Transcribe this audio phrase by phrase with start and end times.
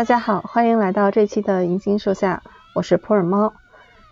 [0.00, 2.42] 大家好，欢迎来到这期的银杏树下，
[2.74, 3.52] 我是普洱猫。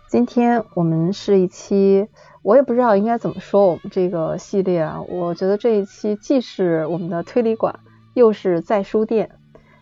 [0.07, 2.07] 今天我们是一期，
[2.43, 5.01] 我也不知道应该怎么说我们这个系列啊。
[5.01, 7.79] 我觉得这一期既是我们的推理馆，
[8.13, 9.31] 又是在书店，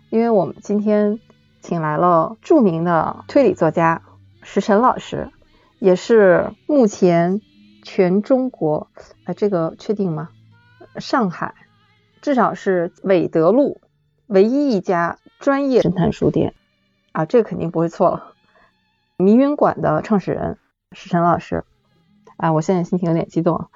[0.10, 1.20] 因为我们今天
[1.60, 4.02] 请来了著名的推理作家
[4.42, 5.30] 石晨老师，
[5.78, 7.42] 也是目前
[7.84, 8.88] 全中国，
[9.26, 10.30] 哎，这个确定吗？
[11.00, 11.54] 上海
[12.22, 13.82] 至少是韦德路
[14.28, 16.54] 唯一一家专业侦探书店
[17.12, 18.34] 啊，这个肯定不会错了。
[19.18, 20.58] 迷云馆的创始人
[20.92, 21.64] 石晨老师，
[22.38, 23.70] 啊，我现在心情有点激动。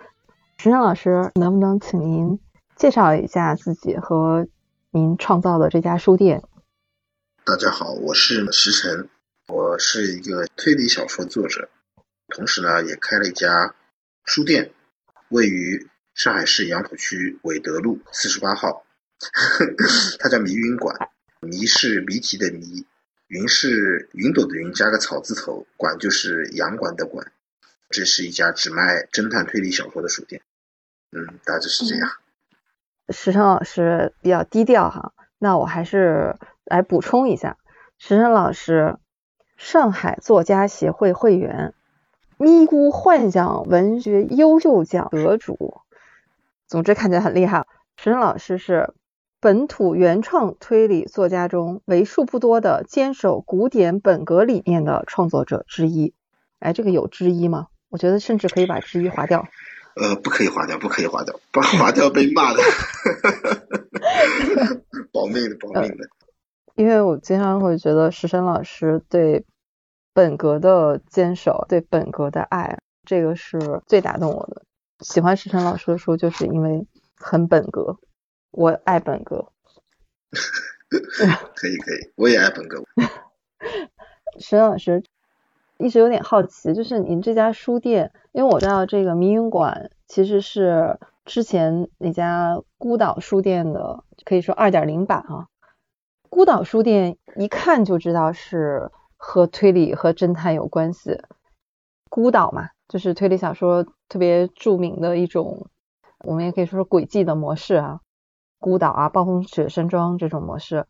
[0.57, 2.39] 石晨老师，能不能请您
[2.75, 4.47] 介绍一下自己和
[4.91, 6.43] 您创造的这家书店？
[7.43, 9.09] 大家好，我是石晨，
[9.47, 11.69] 我是一个推理小说作者，
[12.27, 13.75] 同时呢也开了一家
[14.25, 14.71] 书店，
[15.29, 18.83] 位于上海市杨浦区纬德路四十八号，
[20.19, 21.09] 它叫迷云馆，
[21.43, 22.85] 谜是谜题的谜。
[23.25, 27.31] 云是云朵的云，加个草字头，馆就是洋馆的馆。
[27.89, 30.43] 这是一家只卖侦探推理小说的书店。
[31.11, 32.11] 嗯，大致是这样。
[33.09, 37.57] 石晨老师比较低调哈，那我还是来补充一下，
[37.97, 38.97] 石晨老师，
[39.57, 41.73] 上海作家协会会员，
[42.37, 45.81] 咪咕幻想文学优秀奖得主。
[46.67, 47.65] 总之看起来很厉害。
[47.97, 48.93] 石晨老师是。
[49.41, 56.13] 本土原创推理作家中为数不多的坚守古典本格理念的创作者之一。
[56.59, 57.69] 哎，这个有之一吗？
[57.89, 59.47] 我觉得甚至可以把之一划掉。
[59.95, 62.61] 呃，不可以划掉，不可以划掉，把划掉被骂的。
[65.11, 66.07] 保命的，保命的。
[66.75, 69.43] 因为我经常会觉得石申老师对
[70.13, 72.77] 本格的坚守，对本格的爱，
[73.07, 74.61] 这个是最打动我的。
[74.99, 76.85] 喜欢石生老师的书，就是因为
[77.17, 77.97] 很本格。
[78.51, 79.51] 我爱本哥，
[81.55, 82.83] 可以可以，我也爱本哥。
[84.39, 85.03] 沈老师
[85.77, 95.47] 一直有点好奇，就是您这家书店，因为我知道这个迷云馆其实是之前那家孤岛书店的，可以说二点零版啊。
[96.29, 101.21] 孤岛书店一看就知道是和推理和侦探有关系。
[102.09, 105.67] 孤岛嘛，就是推理小说特别著名的一种，
[106.19, 108.01] 我们也可以说是轨迹的模式啊。
[108.61, 110.85] 孤岛啊，暴风雪山庄这种模式，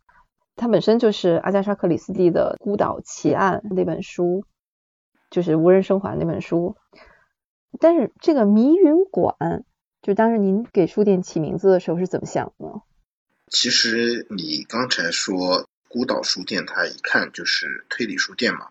[0.58, 4.44] 它本身就是阿加莎克里斯蒂的《孤岛奇案》那本书，
[5.30, 6.76] 就是无人生还那本书。
[7.80, 9.64] 但是这个迷云馆，
[10.02, 12.82] 就当时您给书店起名字的时候是怎么想的？
[13.48, 18.68] 其实你刚才说孤岛书店，它一看就是推理书店嘛，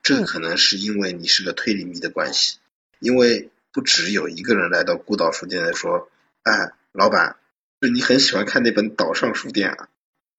[0.00, 2.58] 这可能是因为你是个推理迷的关系，
[3.00, 6.08] 因为不只有一个人来到孤岛书店来说，
[6.44, 7.34] 哎，老板。
[7.80, 9.88] 就你很喜欢看那本《岛上书店》啊，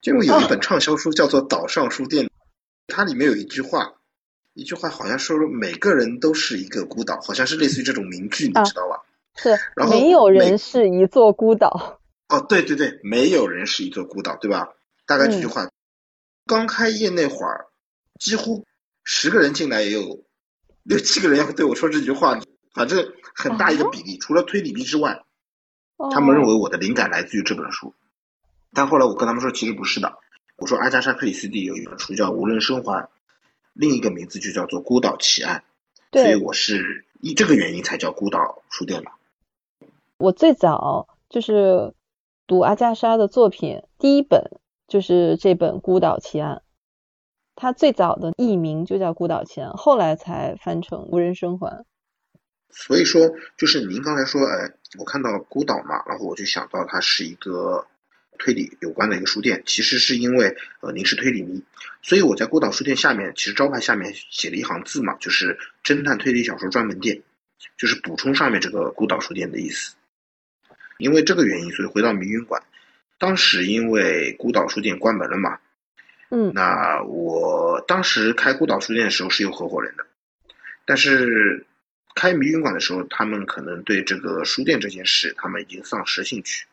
[0.01, 2.25] 就有一本畅销书叫做《岛上书店》，
[2.87, 3.93] 它里面有一句话，
[4.53, 9.01] 一句话好像说每个人都是一个孤岛，好像是类似于这种名句，你知道吧？
[9.35, 12.01] 是，然后没有人是一座孤岛。
[12.27, 14.67] 哦，对对对，没有人是一座孤岛，对吧？
[15.05, 15.69] 大概这句话，
[16.45, 17.67] 刚开业那会儿，
[18.19, 18.65] 几乎
[19.03, 20.25] 十个人进来也有
[20.83, 22.37] 六七个人要对我说这句话，
[22.73, 25.23] 反正很大一个比例，除了推理迷之外。
[26.11, 27.93] 他们认为我的灵感来自于这本书，
[28.73, 30.17] 但后来我跟他们说其实不是的。
[30.55, 33.03] 我说阿加莎克里斯蒂有一本书叫《无人生还》，
[33.73, 35.63] 另一个名字就叫做《孤岛奇案》，
[36.21, 39.09] 所以我是以这个原因才叫孤岛书店的。
[40.17, 41.93] 我最早就是
[42.45, 46.55] 读阿加莎的作品，第一本就是这本《孤岛奇案》，
[47.55, 51.83] 它最早的译名就叫《孤岛奇案》，后来才翻成《无人生还》。
[52.71, 57.85] 所以说，就是您刚才说，哎，我看到孤岛嘛，然后我就想到它是一个
[58.37, 59.63] 推理有关的一个书店。
[59.65, 61.63] 其实是因为，呃，您是推理迷，
[62.01, 67.21] 所以我在孤岛书店下面，其实招牌下面写了一行字嘛，就是侦探推理小说专门店，
[67.75, 69.95] 就是补充上面这个孤岛书店的意思。
[70.99, 72.61] 因为这个原因，所以回到迷云馆，
[73.17, 75.59] 当时因为孤岛书店关门了嘛，
[76.29, 80.05] 嗯，那我当时开孤岛书店的时候是有合伙人的，
[80.85, 81.65] 但是。
[82.19, 86.65] 开迷云馆的时候，他们可能对这个书店这件事，他们已经丧失兴趣，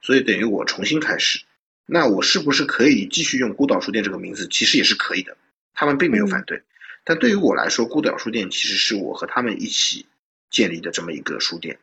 [0.00, 1.44] 所以等于我重新开始。
[1.84, 4.48] 那我是不是可以继续用孤岛书店这个名字？
[4.48, 5.36] 其实也是可以的，
[5.74, 6.62] 他们并没有反对。
[7.04, 10.06] 但对于我来说，孤岛书店其实是我和他们一起
[10.48, 11.78] 建立的这么一个书店，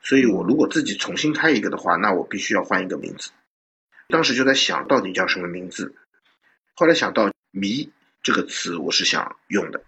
[0.00, 3.30] 所以我如果自己重新开一个的话，那我必须要换一个名字。
[4.08, 5.94] 当时就在想到底叫什么名字，
[6.72, 7.92] 后来想到“迷”
[8.24, 9.84] 这个词，我是想用的。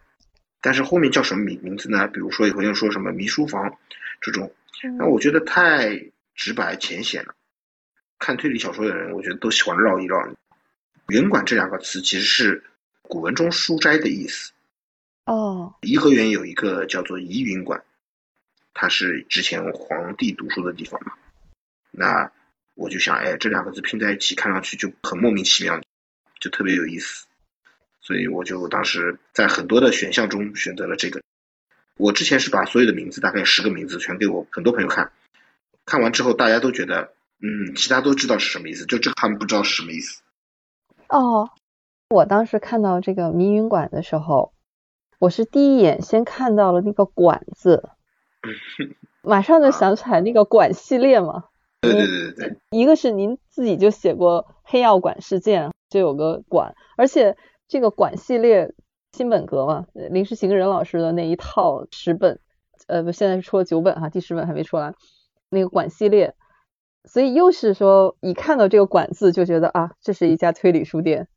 [0.65, 2.09] 但是后面叫什么名名字呢？
[2.09, 3.77] 比如说有人说什么迷书房
[4.23, 4.51] 这种，
[4.97, 7.35] 那我觉得太直白浅显了。
[8.19, 10.27] 看推理小说的人，我觉得都喜欢绕一绕。
[11.09, 12.65] 云馆这两个词其实是
[13.03, 14.53] 古文中书斋的意思。
[15.27, 17.85] 哦，颐和园有一个叫做怡云馆，
[18.73, 21.13] 它是之前皇帝读书的地方嘛。
[21.91, 22.33] 那
[22.75, 25.79] 我就想，哎，这两个字拼在一起，看上去就很莫名其妙，
[26.41, 27.27] 就特别有意思。
[28.05, 31.21] 所以我就当时在很多的选项中选择了这个。
[31.97, 35.11] 我之前是把所有的名字，大概十个名字，全给我很多朋友看。
[35.87, 40.23] 看完之后，大家都觉得，嗯，其他都知道是什么意思，就这他们不知道是什么意思。
[41.09, 41.51] 哦，
[42.11, 44.53] 我当时看到这个迷云馆的时候，
[45.19, 47.89] 我是第一眼先看到了那个“馆”字，
[49.23, 51.45] 马上就想起来那个“馆”系列嘛。
[51.81, 52.57] 对对对对对。
[52.71, 57.37] 一个是您自己就写过《黑药馆事件》，就有个“馆”，而且
[57.69, 58.75] 这个“馆”系列
[59.13, 62.41] 新本格嘛，临时行人老师的那一套十本，
[62.87, 64.95] 呃，不，现在是出了九本哈，第十本还没出来。
[65.49, 66.35] 那个“馆”系列，
[67.05, 71.29] 所以又是说一看到这个“馆”字就觉得啊，这是一家推理书店。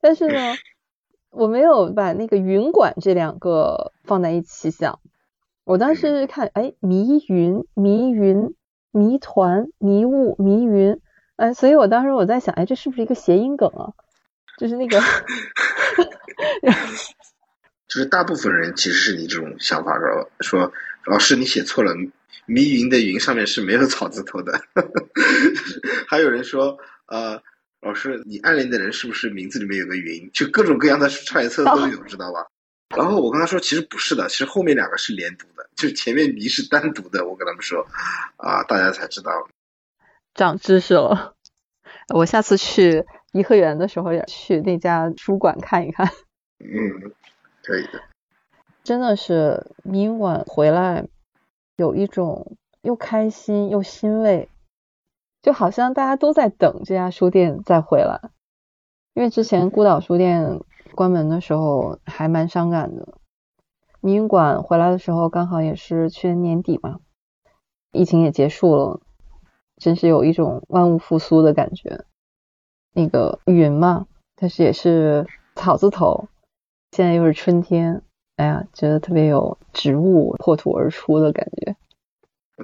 [0.00, 0.34] 但是呢，
[1.30, 4.98] 我没有把那个“云馆”这两个放在一起想。
[5.64, 8.56] 我当时看，哎，迷云、迷云、
[8.90, 11.00] 谜团、迷雾、迷云，
[11.36, 13.92] 哎，所以我当时我在想，哎，这是不是一个谐音梗啊？
[14.60, 15.00] 就是那个，
[17.88, 20.72] 就是大部分人其实是你这种想法，说说
[21.06, 21.94] 老师你写错了。
[22.46, 24.60] 迷云的云上面是没有草字头的，
[26.08, 26.76] 还有人说，
[27.06, 27.40] 呃，
[27.80, 30.28] 老师，你暗恋的人是不是名字里面有个云？
[30.32, 32.44] 就各种各样的揣测都有，知道吧？
[32.96, 37.24] 然后我跟他说，其实不是的，其实后面两个是连读的，就前面迷是单独的。
[37.24, 37.86] 我跟他们说，
[38.36, 39.30] 啊，大家才知道，
[40.34, 41.36] 长知识了。
[42.12, 46.06] 我下次去颐和园的时候也去那家书馆看一看。
[46.58, 47.12] 嗯，
[47.62, 48.00] 可以的。
[48.82, 51.06] 真的是明晚回来。
[51.76, 54.50] 有一种又开心又欣慰，
[55.40, 58.20] 就好像大家都在等这家书店再回来。
[59.14, 60.60] 因为之前孤岛书店
[60.94, 63.14] 关门的时候还蛮伤感的，
[64.00, 67.00] 迷云馆回来的时候刚好也是去年年底嘛，
[67.92, 69.00] 疫情也结束了，
[69.78, 72.04] 真是有一种万物复苏的感觉。
[72.92, 74.06] 那个云嘛，
[74.36, 76.28] 它是也是草字头，
[76.92, 78.02] 现在又是春天。
[78.36, 81.76] 哎呀，觉得特别有植物破土而出的感觉。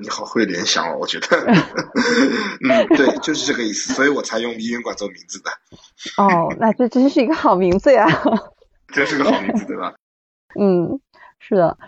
[0.01, 1.27] 你好会联想哦，我觉得。
[2.65, 5.51] 嗯，对，就是这个意思，所以我才用迷云馆做名字的。
[6.17, 8.07] 哦，那这真是一个好名字呀！
[8.89, 9.95] 真是个好名字，对吧？
[10.59, 11.01] 嗯，
[11.39, 11.79] 是的。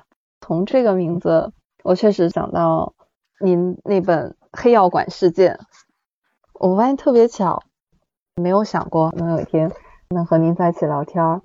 [0.41, 1.53] 从这个名字，
[1.83, 2.95] 我确实想到
[3.41, 5.55] 您那本《黑药馆事件》，
[6.55, 7.63] 我发现特别巧，
[8.39, 9.73] 没有想过能有一天
[10.11, 11.43] 能和您在一起聊天，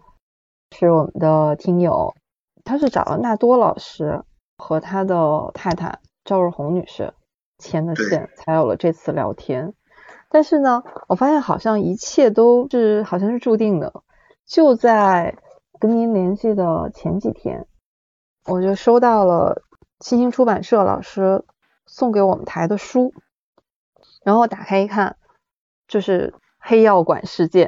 [0.72, 2.16] 是我们的听友。
[2.64, 4.24] 他是找了纳多老师
[4.58, 7.14] 和他的太太赵若红女士
[7.58, 9.74] 牵的线，才有了这次聊天。
[10.30, 14.04] 但是呢，我发现好像一切都是好像是注定的。
[14.46, 15.38] 就在
[15.80, 17.68] 跟您联系的前几天，
[18.46, 19.64] 我就收到了
[20.00, 21.44] 新兴出版社老师
[21.86, 23.14] 送给我们台的书，
[24.24, 25.18] 然后我打开一看，
[25.88, 27.68] 就是《黑药馆事件》，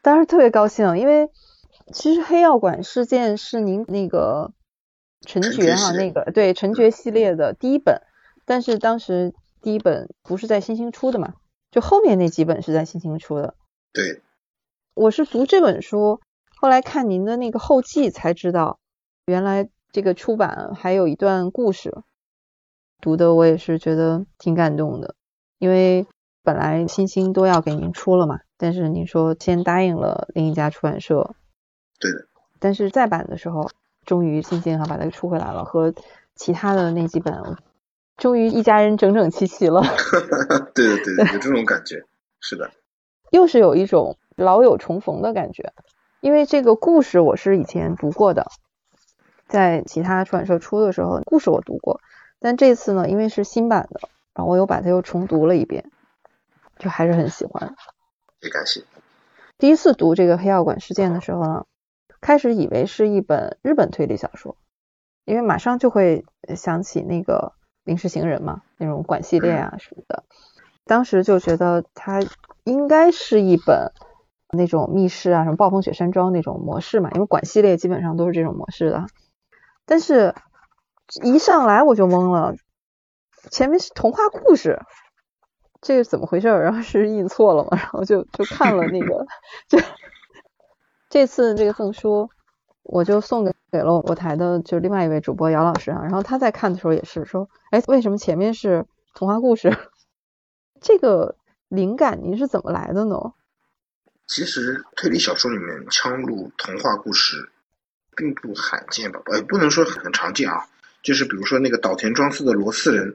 [0.00, 1.28] 当时特别高兴，因为。
[1.92, 4.52] 其实黑药馆事件是您那个
[5.20, 8.02] 陈觉哈那个对陈觉系列的第一本，
[8.44, 9.32] 但是当时
[9.62, 11.34] 第一本不是在新星出的嘛，
[11.70, 13.54] 就后面那几本是在新星出的。
[13.92, 14.20] 对，
[14.94, 16.20] 我是读这本书，
[16.56, 18.80] 后来看您的那个后记才知道，
[19.26, 22.02] 原来这个出版还有一段故事，
[23.00, 25.14] 读的我也是觉得挺感动的，
[25.58, 26.04] 因为
[26.46, 31.34] 本来星星都要给您出了嘛，但是您说先答应了另一家出版社。
[31.98, 32.28] 对的，
[32.60, 33.68] 但是再版的时候，
[34.04, 35.92] 终于星星哈把它出回来了，和
[36.36, 37.34] 其他的那几本，
[38.16, 39.82] 终于一家人整整齐齐了。
[40.72, 42.04] 对对，对，有这种感觉，
[42.38, 42.70] 是的，
[43.32, 45.72] 又是有一种老友重逢的感觉。
[46.20, 48.46] 因为这个故事我是以前读过的，
[49.48, 52.00] 在其他出版社出的时候，故事我读过，
[52.38, 55.90] 但这次呢，因为是新版的，然后我又把它又重读了一遍，
[56.78, 57.74] 就还是很喜欢。
[58.40, 58.82] 也感谢。
[59.58, 61.64] 第一次读这个黑药馆事件的时候呢。
[62.18, 64.56] 开始以为是一本日本推理小说，
[65.26, 66.24] 因为马上就会
[66.56, 67.52] 想起那个
[67.84, 70.24] 《临时行人》嘛，那种馆系列啊什么的。
[70.86, 72.20] 当时就觉得它
[72.64, 73.92] 应该是一本
[74.50, 79.06] 那种密室啊，什么暴风雪山庄那种模式嘛，因为馆系列基本上都是这种模式的。
[79.84, 80.34] 但是
[81.22, 82.56] 一上来我就懵了，
[83.52, 84.80] 前面是童话故事，
[85.86, 86.48] 这个怎么回事？
[86.48, 87.78] 然后是印错了嘛？
[87.78, 89.24] 然后就就看了那个
[89.68, 89.78] 就。
[91.08, 92.28] 这次这个赠书，
[92.82, 96.00] 我就送给给了我台的，就另外一位主播姚老师啊。
[96.02, 99.70] 然后他在看的时候也是说，哎，为什么前面是童话故事？
[100.82, 101.36] 这个
[101.68, 103.32] 灵感您是怎么来的呢？
[104.26, 107.48] 其实推理小说里面枪入童话故事
[108.16, 109.20] 并不罕见吧？
[109.26, 110.66] 呃，不能说很常见啊。
[111.04, 113.12] 就是比如说那个岛田庄司的《罗斯人》，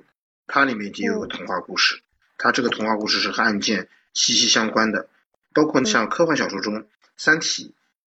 [0.48, 2.02] 它里面就有个童话故事，
[2.44, 5.08] 它这个童话故事是和案件息息相关的。
[5.54, 6.74] 包括像科幻小说中，
[7.18, 7.68] 《三体》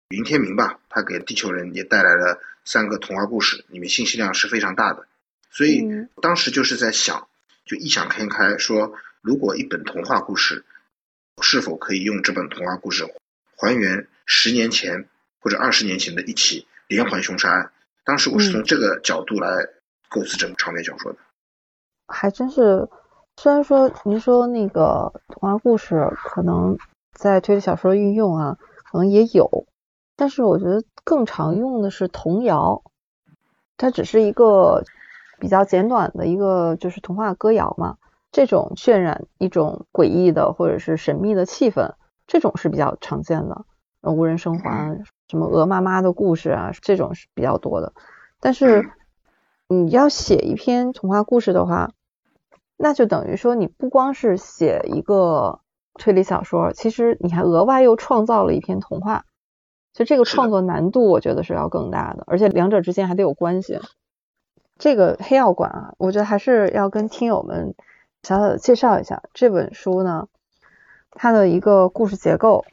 [0.09, 5.07] 云天明吧，他给地球人也带来了三个童话故事，里面信息量是非常大的。
[5.49, 5.83] 所以
[6.21, 7.27] 当时就是在想，
[7.65, 10.63] 就异想天开说，如果一本童话故事，
[11.41, 13.07] 是否可以用这本童话故事
[13.55, 15.07] 还原十年前
[15.39, 17.71] 或者二十年前的一起连环凶杀案？
[18.03, 19.65] 当时我是从这个角度来
[20.09, 21.19] 构思整个长篇小说的。
[22.07, 22.87] 还真是，
[23.41, 26.77] 虽然说您说那个童话故事可能。
[27.13, 28.57] 在推理小说运用啊，
[28.89, 29.65] 可能也有，
[30.15, 32.81] 但是我觉得更常用的是童谣，
[33.75, 34.83] 它只是一个
[35.37, 37.97] 比较简短的一个就是童话歌谣嘛，
[38.31, 43.65] 这种渲染一种诡异的或者是神秘的气氛，这种是比较常见的。
[44.03, 47.91] 无人生还，什么鹅妈妈的故事啊，这种是比较多的。
[48.39, 48.89] 但是
[49.67, 51.91] 你要写一篇童话故事的话，
[52.79, 55.59] 那就等于说你不光是写一个。
[55.95, 59.25] 推理小说其实你还额外又创造了一篇童话，
[59.91, 63.81] 就这个创作难度我觉得是要更大的，而且两者之间还得有关系。
[64.77, 67.75] 这个黑药馆啊，我觉得还是要跟听友们
[68.23, 70.29] 小小的介绍一下这本书呢，
[71.11, 72.63] 它的一个故事结构，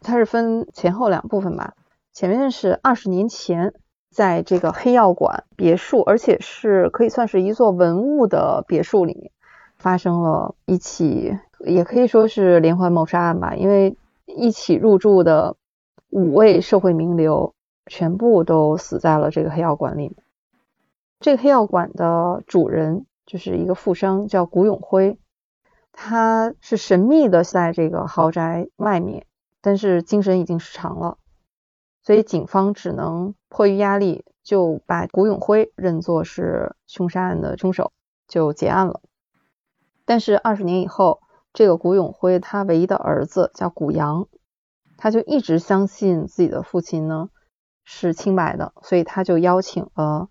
[0.00, 1.74] 它是分前后两部分吧。
[2.12, 3.74] 前面是二十年前，
[4.14, 9.32] 在这个黑药馆别墅，而且是可以算是一座文物的别墅里面，
[9.80, 11.36] 发生了一起。
[11.66, 15.56] 也可以说是连环谋杀案吧，因为一起入住的
[16.08, 20.16] 五位社会名流全部都死在了这个黑药馆里。
[21.18, 25.18] 这个黑药馆的主人就是一个富商，叫古永辉，
[25.92, 29.26] 他是神秘的在这个豪宅外面，
[29.60, 31.18] 但是精神已经失常了，
[32.02, 37.92] 所以警方只能迫于压力就把古永辉认作是凶杀案的凶手，
[38.26, 39.02] 就结案了。
[40.10, 41.20] 但是二十年以后。
[41.52, 44.28] 这个古永辉他唯一的儿子叫古阳，
[44.96, 47.28] 他就一直相信自己的父亲呢
[47.82, 50.28] 是清白的，所以他就邀请了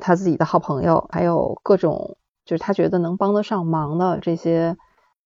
[0.00, 4.78] 他自己的好朋友，还有各种就是他觉得能帮得上忙的这些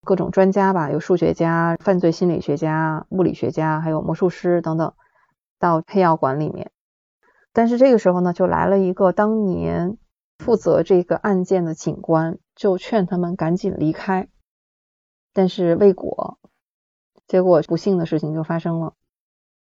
[0.02, 4.92] 各种专家吧，有数学家、犯罪心理学家、物理学家，还有魔术师等等，
[5.60, 6.72] 到黑药馆里面。
[7.52, 9.98] 但是这个时候呢，就来了一个当年
[10.38, 14.28] 负责这个案件的警官，就劝他们赶紧离开。
[15.32, 16.38] 但是未果，
[17.26, 18.94] 结果不幸的事情就发生了。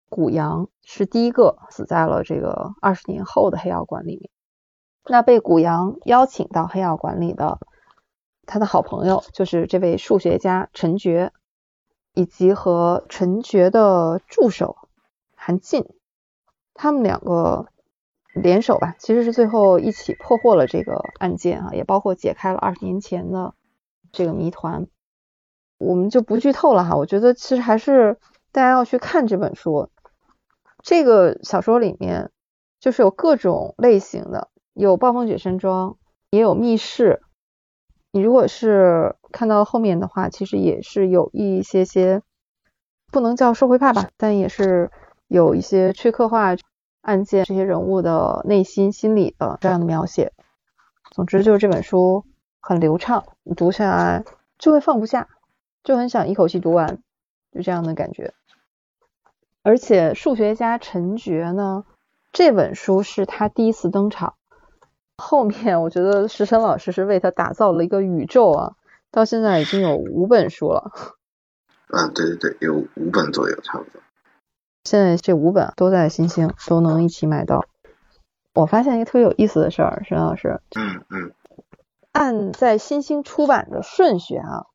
[0.09, 4.29] 古阳是第一个死在了这个二十年后的黑药馆里面。
[5.05, 7.59] 那被古阳邀请到黑药馆里的
[8.45, 11.33] 他的好朋友，就是这位数学家陈觉，
[12.13, 14.77] 以及和陈觉的助手
[15.35, 15.85] 韩进，
[16.75, 17.67] 他们两个
[18.33, 23.53] 联手吧，其实是最后一起破获了这个案件啊，也包括解开了二十年前的
[24.11, 24.87] 这个谜团。
[25.77, 28.17] 我们就不剧透了哈，我觉得其实还是
[28.51, 29.89] 大家要去看这本书。
[30.81, 32.31] 这个小说里面
[32.79, 35.97] 就是有各种类型的，有暴风雪山庄，
[36.29, 37.21] 也有密室。
[38.11, 42.21] 你如果是看到后面的话，其实也是有一些些
[43.11, 44.91] 不能叫社会派吧，但也是
[45.27, 46.55] 有一些去刻画
[47.03, 50.33] 案件这些人物的内心心理的这样的描写。
[51.11, 52.25] 总之就是这本书
[52.59, 54.25] 很流畅，你读下来
[54.57, 55.27] 就会放不下。
[55.83, 56.99] 就很想一口气读完，
[57.51, 58.33] 就这样的感觉。
[59.63, 61.83] 而且数学家陈觉呢，
[62.31, 64.35] 这本书是他第一次登场。
[65.17, 68.75] 后面我觉得石晨老师是为他打造了一个宇宙啊，
[69.11, 70.93] 到现在已经有五本书了。
[71.87, 74.01] 啊，对对对，有五本左右，差不多。
[74.83, 77.65] 现在这五本都在新星，都能一起买到。
[78.53, 80.61] 我发现一个特别有意思的事儿，沈老师。
[80.75, 81.31] 嗯嗯。
[82.11, 84.67] 按在新星出版的顺序啊。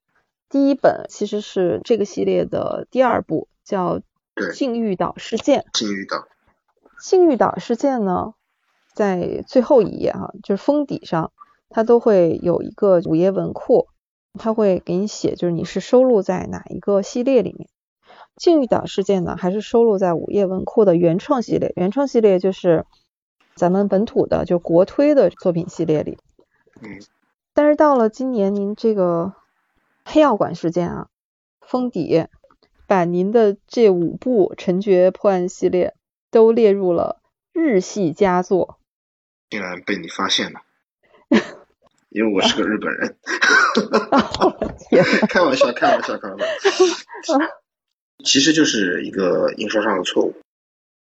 [0.48, 3.98] 第一本其实是这个系列的第二部，叫
[4.54, 5.60] 《禁欲岛事件》。
[5.78, 6.26] 禁欲岛。
[7.00, 8.32] 禁欲岛事件呢，
[8.94, 11.30] 在最后一页哈，就是封底上，
[11.68, 13.86] 它都会有一个午夜文库，
[14.38, 17.68] 它会给你写，就是你是收录在哪一个系列里面。
[18.38, 21.72] 禁欲岛事件呢，还是收录在午夜文库的原创系列？
[21.76, 22.86] 原创系列就是
[23.54, 26.18] 咱们本土的，就国推的作品系列里。
[26.80, 26.98] 嗯。
[27.52, 29.34] 但是到了今年，您这个。
[30.10, 31.08] 黑药馆事件啊，
[31.60, 32.28] 封底
[32.86, 35.92] 把您的这五部陈觉破案系列
[36.30, 37.20] 都列入了
[37.52, 38.78] 日系佳作，
[39.50, 40.62] 竟然被你发现了，
[42.08, 43.18] 因为我是个日本人
[45.28, 46.46] 开玩笑，开玩笑，开玩笑。
[48.24, 50.34] 其实就是一个印刷上的错误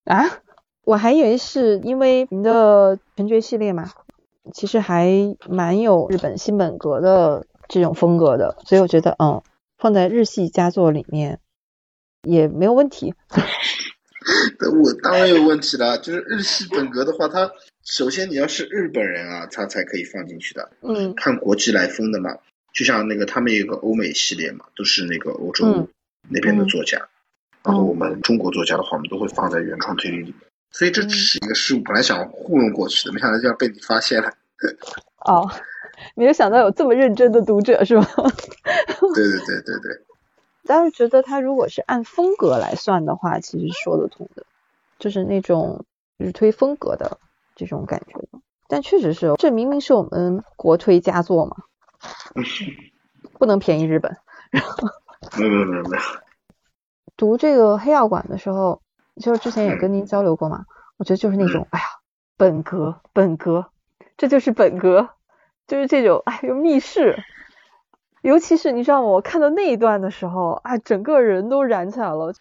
[0.05, 0.41] 啊。
[0.85, 3.93] 我还以为是因为您的全爵系列嘛，
[4.55, 9.43] 其实还蛮有日本新本格的这种风格的，所以我觉得嗯，
[9.77, 11.41] 放在日系佳作里面
[12.23, 13.15] 也没有问题。
[14.61, 17.53] 我当然有问题了，就是日系本格的话，它
[17.85, 20.71] 首先你要是日本人啊，他才可以放进去的。
[20.81, 22.37] 嗯，看国际来风的嘛，
[22.73, 25.89] 就像那个他们有个欧美系列嘛，都是那个欧洲
[26.29, 26.99] 那边的作家，
[27.63, 30.35] 然后我们中国作家的话，我们都会放在原创推理里面。
[30.71, 34.31] 所以这只是一个失误，本来想糊弄过去的，没想到就要被你发现了。
[35.25, 35.51] 哦，
[36.15, 38.07] 没有想到有这么认真的读者是吗？
[39.15, 40.05] 对对对对对。
[40.67, 44.45] 但是觉得他如果是按风格来算的话，其实说得通的，
[44.99, 45.87] 就是那种
[46.19, 47.19] 日推风格的
[47.57, 48.29] 这种感觉。
[48.69, 51.57] 但确实是，这明明是我们国推佳作嘛，
[53.39, 54.15] 不能便宜日本。
[55.37, 56.03] 没有没有没有没有。
[57.17, 58.81] 读这个黑药馆的时候。
[59.21, 60.65] 就是之前也跟您交流过嘛，
[60.97, 61.85] 我觉得就是那种，哎呀，
[62.37, 63.73] 本格本格，
[64.17, 65.09] 这就是本格，
[65.67, 67.17] 就是这种，哎呦密室，
[68.23, 69.09] 尤其是你知道吗？
[69.09, 72.33] 我看到那一段的时候，啊，整个人都燃起来了。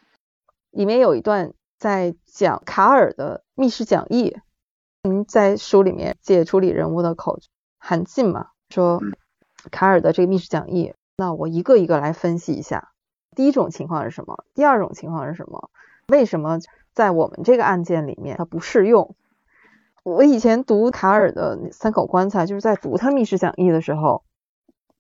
[0.70, 4.38] 里面有一段在讲卡尔的密室讲义，
[5.02, 7.40] 您在书里面借处理人物的口
[7.80, 9.02] 韩进嘛，说
[9.72, 12.90] 卡尔的这个密室讲义，那我一个一个来分析一下。
[13.36, 14.46] 第一种情况是什么？
[14.54, 15.70] 第二种情况是什么？
[16.08, 16.60] 为什么
[16.94, 19.16] 在我们这个案件里面它不适用？
[20.04, 24.24] 我以前读卡尔的《三口棺材》，就是在读他密室讲义的时候，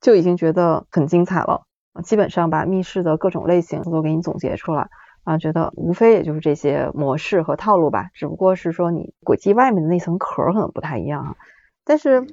[0.01, 1.65] 就已经觉得很精彩了。
[2.03, 4.89] 基本上把密室的各种类型都给你总结出来，
[5.24, 11.37] 啊，觉得无非也就是这些模式和套路吧，只不过是说你轨迹外面的那层壳可能不太一样。
[11.85, 12.27] 但是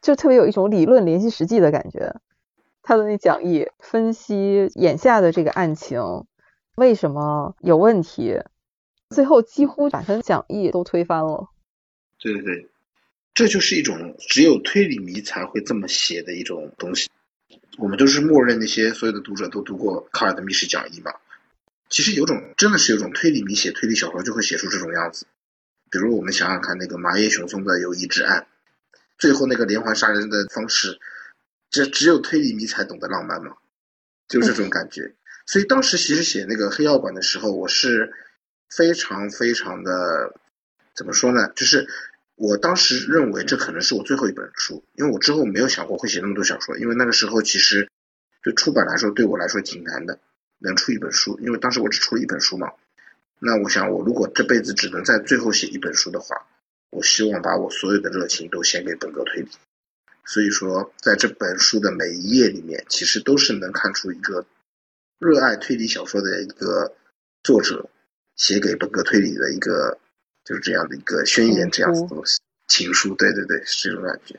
[0.00, 2.16] 就特别有一种理论联系实际的感觉。
[2.82, 6.00] 他的那讲义分析眼下的这个案情。
[6.76, 8.40] 为什么有问题？
[9.10, 11.48] 最后几乎把他的讲义都推翻了。
[12.18, 12.68] 对对对，
[13.34, 17.10] 这就是一种只有推理迷才会这么写的一种东西。
[17.78, 21.12] 我们都是默认那些所有的读者都读过卡尔的密室讲义嘛。
[21.88, 25.26] 其实有种真的是有种推理迷写推理小说就会写出这种样子。
[25.90, 28.46] 比如我们想想看，那个麻叶雄松的《友谊之案》，
[29.18, 31.00] 最后那个连环杀人的方式，
[31.70, 33.56] 这只有推理迷才懂得浪漫嘛，
[34.28, 35.14] 就这种感觉。
[35.46, 38.12] 所以当时其实写那个黑药馆的时候，我是
[38.68, 40.34] 非常非常的
[40.94, 41.48] 怎么说呢？
[41.54, 41.88] 就是
[42.34, 47.88] 我当时认为这可能是我最后一本书，因为我之后没有想过会写那么多小说，因为那个时候其实
[48.42, 50.18] 对出版来说对我来说挺难的，
[50.58, 52.72] 能出一本书，因为当时我只出了一本书嘛。
[53.38, 56.46] 那我想我如果这辈子只能在最后写一本书的话，
[56.90, 59.48] 我希望把我所有的热情都献给本格推理。
[60.30, 64.46] 所以说，在这本书的每一页里面，其实都是能看出一个。
[65.18, 66.94] 热爱推理小说的一个
[67.42, 67.90] 作者
[68.36, 69.98] 写给本格推理的一个
[70.44, 74.38] 就是这样的一个宣言，这样子的东西，情书，对对对，是这种感觉。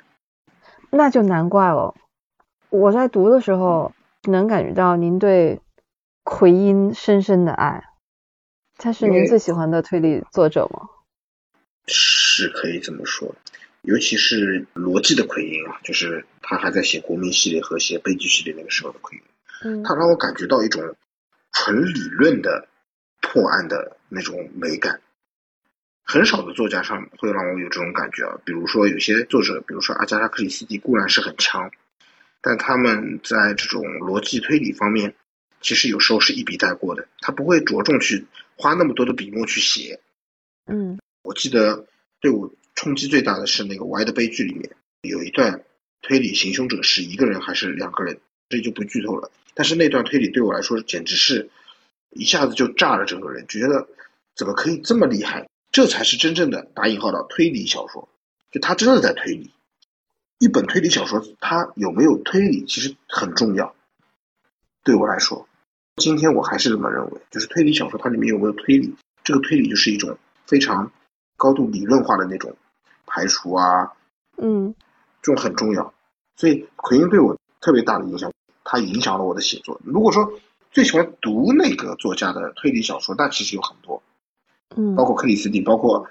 [0.92, 1.94] 那就难怪了。
[2.70, 5.60] 我在读的时候能感觉到您对
[6.24, 7.84] 奎因深深的爱，
[8.78, 10.88] 他是您最喜欢的推理作者吗？
[11.86, 13.36] 是可以这么说，
[13.82, 19.24] 尤其是罗辑的奎因啊，就是他还在写国民系列和写悲剧系列那个时候的奎因。
[19.64, 20.96] 嗯他让我感觉到一种
[21.52, 22.68] 纯理论的
[23.22, 25.02] 破案的那种美感，
[26.04, 28.40] 很少的作家上会让我有这种感觉啊。
[28.44, 31.70] 比如说有些作者，比如说阿加莎·克里斯蒂，固然是很强，
[32.42, 35.14] 但他们在这种逻辑推理方面，
[35.62, 40.00] 其实有时候是一笔带过的，他不会着重去花那么多的笔墨去写。
[40.66, 41.86] 嗯，我记得
[42.20, 44.72] 对我冲击最大的是那个《歪的悲剧》里面
[45.04, 45.64] 有一段
[46.02, 49.30] 推理行凶者是一个人还是两个人，这就不剧透了。
[49.54, 51.52] 但是那段推理对我来说简直是
[52.10, 53.88] 一下子就炸了整个人，觉得
[54.36, 55.48] 怎么可以这么厉害？
[55.72, 58.10] 这才是真正的打引号的推理小说，
[58.50, 59.52] 就他真的在推理。
[60.40, 63.76] 一本推理小说，它有没有推理其实很重要。
[64.84, 65.48] 对我来说，
[65.98, 70.18] 今天我还是这么认为，就是推理小说它里面有没有推理，这个推理就是一种
[70.48, 70.92] 非常
[71.38, 72.58] 高度理论化的那种
[73.12, 73.92] 排除啊，
[74.38, 74.74] 嗯，
[75.22, 75.94] 这种很重要。
[76.38, 78.32] 所以奎因对我特别大的影响。
[78.64, 79.82] 它影响了我的写作。
[79.84, 80.34] 如果说
[80.72, 84.02] 最喜欢读那个作家的推理小说，那其实有很多，
[84.76, 86.08] 嗯，包括克里斯蒂，包括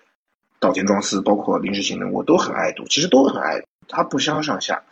[0.59, 4.83] 岛田庄司，包括临时行人，我都很爱读，其实都很爱，它不相上下。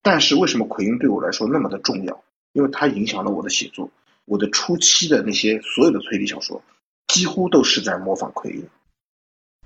[0.00, 2.22] 但是为什么奎因对我来说那么的重要？
[2.52, 3.90] 因为它影响了我的写作。
[4.24, 6.62] 我的初期的那些所有的推理小说，
[7.08, 8.68] 几乎都是在模仿奎因。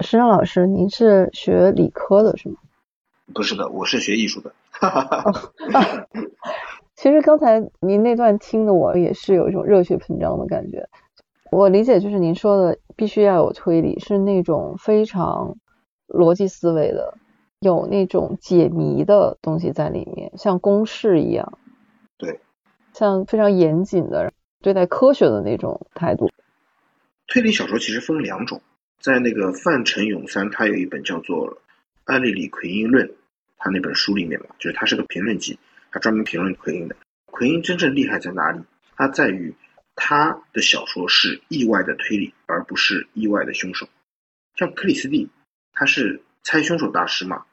[0.00, 2.56] 石让老师，您是学理科的是吗？
[3.32, 4.52] 不是的，我是学艺术的。
[6.94, 10.88] 其实刚才您那段听的我也是有一种热血膨胀的感觉，
[11.50, 15.56] 我理解就是您说的必须要有推理，是那种非常
[16.08, 17.14] 逻辑思维的，
[17.60, 21.58] 有那种解谜的东西在里面，像公式一样。
[22.18, 22.40] 对，
[22.92, 26.30] 像非常严谨的对待科学的那种态度。
[27.26, 28.60] 推理小说其实分两种，
[29.00, 31.56] 在那个范成永三他有一本叫做
[32.04, 33.06] 《安利里奎因论》，
[33.58, 35.58] 他那本书里面嘛，就是他是个评论集，
[35.92, 36.96] 他专门评论奎因的。
[37.26, 38.60] 奎因真正厉害在哪里？
[38.96, 39.54] 他在于
[39.94, 43.88] 他的小说是意外的推理，而不是意外的凶手。
[44.56, 45.28] 像克里斯蒂，
[45.72, 47.44] 他是猜凶手大师嘛，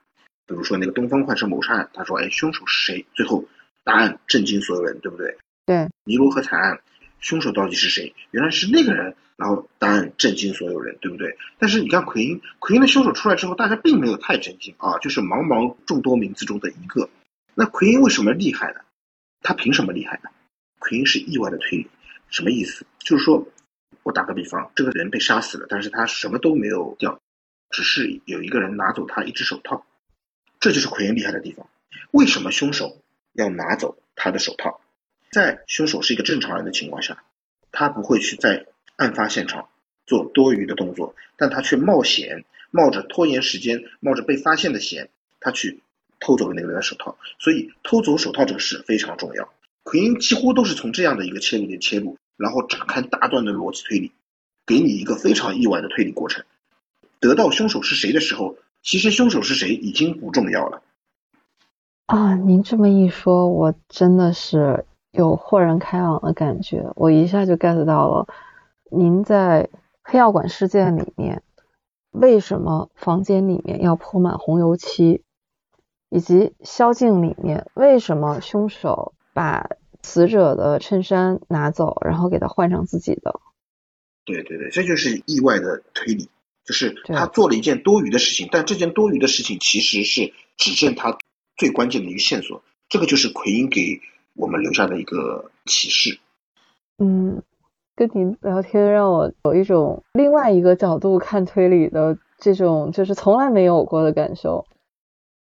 [0.48, 3.46] 比如说那个东方快车谋杀案，他说：“哎，凶手是谁？”最后
[3.84, 5.38] 答案震惊所有人，对不对？
[5.66, 5.90] 对。
[6.06, 6.80] 尼罗河惨案，
[7.20, 8.16] 凶手到底是谁？
[8.32, 9.16] 原来是那个人。
[9.44, 11.36] 然后答案震惊所有人，对不对？
[11.60, 17.10] 但是你看奎因，奎因的凶手出来之后，大家并没有太震惊啊，就是茫茫众多名字中的一个。
[17.54, 18.80] 那奎因为什么厉害呢？
[19.42, 20.30] 他凭什么厉害呢？
[20.80, 21.90] 奎因是意外的推理，
[22.30, 22.86] 什么意思？
[23.00, 23.46] 就是说，
[24.04, 27.20] 我打个比方，这个人被杀死了，但是他什么都没有掉，
[27.70, 29.86] 只是有一个人拿走他一只手套，
[30.62, 31.68] 这就是奎因厉害的地方。
[32.12, 33.02] 为什么凶手
[33.34, 34.80] 要拿走他的手套？
[35.34, 37.26] 在凶手是一个正常人的情况下，
[37.74, 38.68] 他不会去在。
[38.96, 39.70] 案发现场
[40.06, 45.82] 做多余的动作，但他却冒险，冒着拖延时间，冒着被发现的险，他去
[46.20, 47.18] 偷走了那个人的手套。
[47.40, 49.50] 所以偷走手套这个事非常重要。
[49.84, 54.12] 奎因几乎都是从这样的一个切入点切入，然后展开大段的逻辑推理，
[54.66, 56.46] 给你一个非常意外的推理过程。
[57.20, 60.82] 得到凶手是谁的时候，其实凶手是谁已经不重要了。
[62.06, 68.28] 啊，您这么一说，我真的是有豁然开朗的感觉，我一下就 get 到了。
[68.96, 69.70] 您在
[70.04, 71.42] 黑药馆事件里面，
[72.12, 75.24] 为什么房间里面要铺满红油漆？
[76.10, 79.68] 以及宵禁里面，为什么凶手把
[80.04, 83.40] 死者的衬衫拿走，然后给他换上自己的？
[84.24, 86.30] 对对对，这就是意外的推理，
[86.64, 91.18] 就是他做了一件多余的事情，但这件多余的事情其实是指证他
[91.58, 92.62] 最关键的一个线索。
[92.90, 94.02] 这个就是奎因给
[94.36, 96.20] 我们留下的一个启示。
[97.00, 97.42] 嗯。
[97.96, 104.66] 跟您聊天让我有一种另外一个角度看推理的这种就是从来没有过的感受。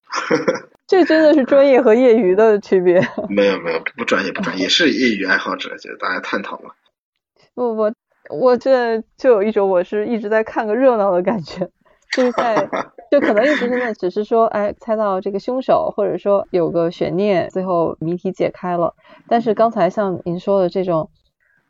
[0.88, 3.00] 这真的是专业和业余的区别。
[3.30, 6.72] 没有没有不专业不专业，也是业余爱好者，就大家探讨嘛。
[7.54, 7.94] 不不，
[8.36, 11.70] 我这就有一种我是一直在看个热闹的感觉，
[12.16, 12.68] 就是在
[13.12, 18.96] 就可能一直现在只是说哎猜到这个凶手，或者说有个悬念，最后谜题解开了。
[19.28, 21.12] 但是刚才像您说的这种。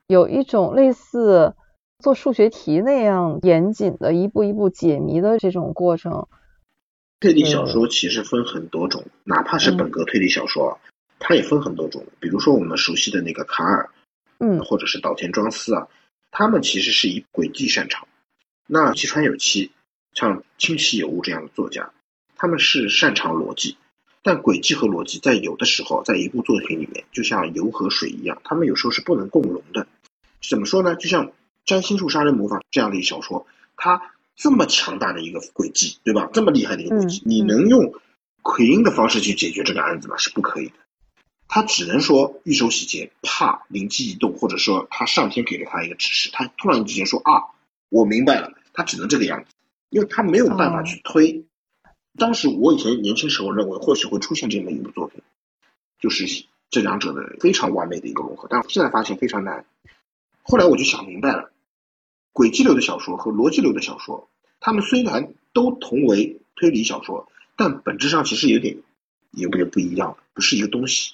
[0.10, 1.54] 有一种类似
[2.00, 6.28] 做数学题那样严谨的一步一步解谜的这种过程。
[7.20, 10.80] 推理小说其实分很多种，哪怕是本格推理小说，
[11.20, 12.04] 它也分很多种。
[12.20, 13.92] 比如说我们熟悉的那个卡尔，
[14.40, 15.88] 嗯，或者是岛田庄司啊，
[16.32, 18.08] 他们其实是以轨迹擅长。
[18.66, 19.70] 那吉川有七，
[20.16, 21.92] 像清崎有物这样的作家，
[22.36, 23.78] 他们是擅长逻辑。
[24.22, 29.88] 但轨迹和逻辑在有的时候，在一部作品里面，就像油和水一样，他们有时候是不能共融的。
[30.42, 30.96] 怎么说呢？
[30.96, 31.28] 就像
[31.66, 36.30] 《占星术杀人魔法》这样的一小说，它这么强大的一个轨迹，对吧？
[36.34, 37.94] 这么厉害的一个轨迹，你能用
[38.42, 40.18] 奎因的方式去解决这个案子吗？
[40.18, 40.74] 是不可以的。
[41.48, 47.56] 他只能说预手洗劫，怕灵机一动，或者说他上天给了他一个指示，他突然之间说啊，
[47.90, 49.56] 我明白了，他只能这个样子，
[49.90, 51.46] 因为他没有办法去推。
[52.18, 55.22] 当时我以前年轻时候认为或许会出现这么一部作品，
[56.00, 56.26] 就是
[56.70, 59.66] 这两者的非常完美的一个融合，但现在发现非常难。
[60.42, 61.52] 后来我就想明白了，
[62.34, 68.78] 轨迹流的小说和逻辑流的小说，它们虽然都同为推理小说，但本质上其实有点
[69.32, 71.14] 有点不一样，不是一个东西。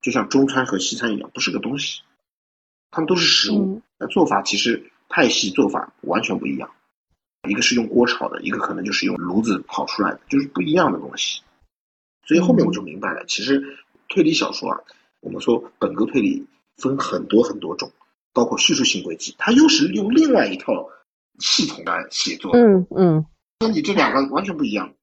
[0.00, 2.00] 就像中餐和西餐一样，不是个东西。
[2.90, 6.70] 他们都是食物，那做法其实派系做法完全不一样。
[7.48, 11.42] 一个是用锅炒的，一个可能就是用炉子烤出来的，就是不一样的东西。
[12.24, 13.78] 所以后面我就明白了，其实
[14.08, 14.80] 推理小说啊，
[15.20, 17.90] 我们说本格推理分很多很多种，
[18.32, 20.88] 包括叙述性轨迹，它又是用另外一套
[21.40, 22.52] 系统来写作。
[22.54, 23.26] 嗯嗯，
[23.58, 24.94] 跟你这两个完全不一样。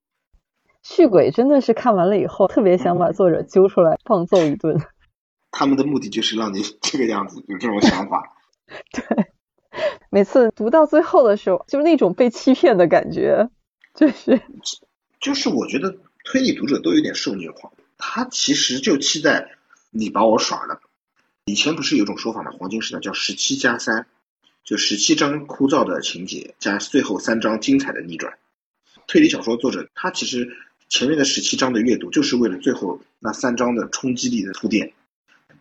[0.82, 4.80] 续轨真的是看完了以后，特别想把作者揪出来胖揍一顿。
[5.52, 8.34] 他们的目的就是让你这个样子，有这种想法。
[8.94, 9.34] 对。
[10.10, 13.50] 每次读到最后的时候，就是那种被欺骗的感觉，
[13.94, 14.42] 就是，
[15.20, 19.52] 就是我觉得推理读者都有点受虐狂，他其实就期待
[19.92, 20.82] 你把我耍了。
[21.46, 22.52] 以前不是有种说法吗？
[22.52, 24.06] 黄金时代叫十七加三，
[24.64, 28.38] 就十七章枯燥的情节加最后三章精彩的逆转。
[29.08, 30.56] 推理小说作者他其实
[30.88, 34.94] 前面的十七章的阅读就是为了最后那三章的冲击力的铺垫，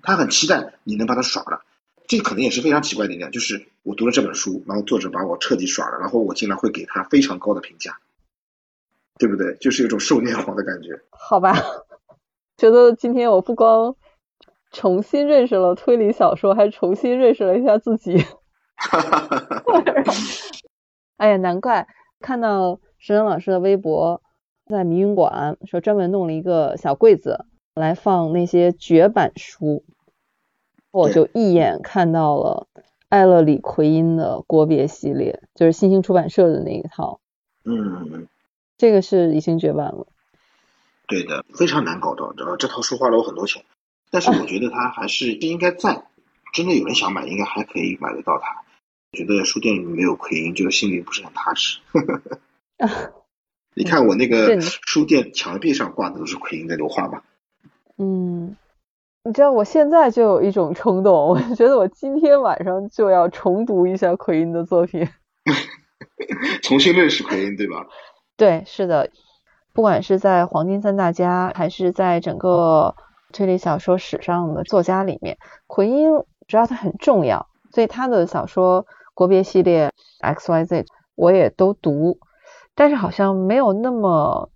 [0.02, 1.64] 他很期待你能把他耍了。
[2.08, 7.98] 这可能也是非常奇怪的一点，就是我读了这本书，然后作者把我彻底耍了，然后我竟然会给他非常高的评价，
[9.18, 9.54] 对不对？
[9.60, 10.98] 就是有种受虐狂的感觉。
[11.10, 11.54] 好吧，
[12.56, 13.94] 觉得今天我不光
[14.72, 18.16] 重新认识了推理小说，还重新认识了一下自己。
[18.80, 19.64] 哈哈哈
[21.18, 21.86] 哎呀，难怪
[22.20, 24.22] 看到石能老师的微博，
[24.66, 27.44] 在迷云馆说专门弄了一个小柜子
[27.74, 29.84] 来放那些绝版书，
[30.90, 32.66] 我就一眼看到了
[33.08, 37.20] 艾勒里奎因的国别系列，就是新兴出版社的那一套。
[37.64, 38.26] 嗯，
[38.76, 40.06] 这个是已经绝版了。
[41.06, 42.34] 对的，非常难搞到。
[42.36, 43.64] 呃，这套书花了我很多钱，
[44.10, 46.04] 但是我觉得它还是应该在，
[46.52, 48.62] 真的有人想买，应该还可以买得到它。
[49.12, 51.80] 觉得书店里没有奎因，就心里不是很踏实。
[53.74, 57.24] 你看我那个书店墙壁上挂的都是奎因的油画吧？
[57.96, 58.56] 嗯，
[59.28, 65.06] 你知道我现在就有一种冲动，我觉得我今天晚上就要重读一下奎因的作品，
[66.64, 67.86] 重新认识奎因，对吧？
[68.38, 69.10] 对，是的。
[69.74, 72.96] 不管是在黄金三大家，还是在整个
[73.30, 75.36] 推理小说史上的作家里面，
[75.66, 76.08] 奎因
[76.46, 78.86] 知道他很重要，所以他的小说。
[79.12, 80.86] 国别系列 X Y Z
[81.16, 82.20] 我也都读，
[82.76, 84.48] 但是好像没有那么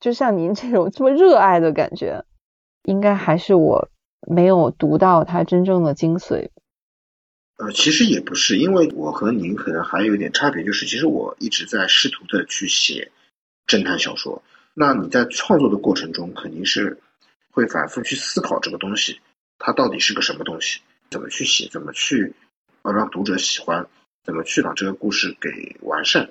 [0.00, 2.24] 就像您这种这么热爱的感觉，
[2.84, 3.90] 应该还是我
[4.26, 6.50] 没有读到它真正的精髓。
[7.56, 13.10] 呃，其实也不是，因为我和您可能还有一点差别，就是其实我一直在试图的去写
[13.66, 14.42] 侦探小说。
[14.74, 16.98] 那你在创作的过程中，肯定是
[17.50, 19.20] 会反复去思考这个东西，
[19.58, 22.34] 它到底是个什么东西，怎么去写，怎么去
[22.82, 23.86] 呃让读者喜欢。
[24.24, 26.30] 怎么去把这个故事给完善？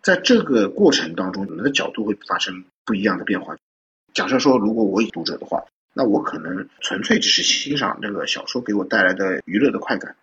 [0.00, 3.54] 在这个过程当中，你们的角度会发生不一样的变化。
[4.14, 5.62] 假设说，如果我以读者的话，
[5.94, 10.16] 那我可能纯粹只是欣赏这个小说给我带来的娱乐的快感。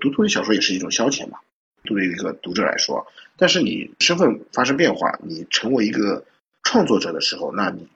[0.00, 1.38] 读推理小说也是一种消遣嘛，
[1.84, 3.06] 作为一个读者来说。
[3.36, 6.24] 但是你身份发生变化，你成为一个
[6.62, 7.88] 创作者的时候，那你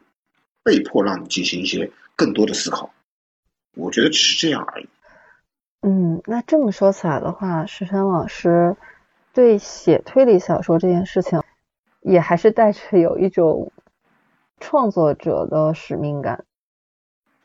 [0.64, 2.92] 被迫让你进行一些更多的思考。
[3.76, 4.88] 我觉得只是这样而已。
[5.82, 8.76] 嗯，那这么说起来的话，石山老师
[9.32, 11.42] 对写推理小说这件事情，
[12.00, 13.70] 也还是带着有一种
[14.58, 16.44] 创作者的使命感。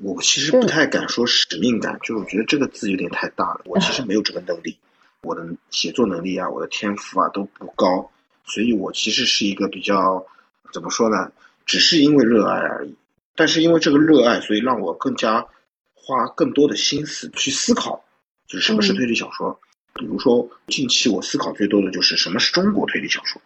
[0.04, 3.62] 我其实不太敢说使命感，就是我觉得这个字有点太大了。
[3.66, 4.78] 我其实没有这个能力，
[5.22, 8.12] 我的写作能力啊，我的天赋啊都不高，
[8.46, 10.26] 所以我其实是一个比较
[10.74, 11.32] 怎么说呢？
[11.66, 12.96] 只是因为热爱而已。
[13.36, 15.48] 但是因为这个热爱，所以让我更加
[15.94, 18.04] 花更多的心思去思考。
[18.46, 19.58] 就是什么是推理小说？
[19.94, 23.42] 比如说，近期我思考最多的就是什么是中国推理小说，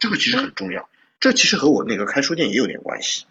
[0.00, 0.88] 这个其实很重要。
[1.20, 3.24] 这其实和我那个开书店也有点关系。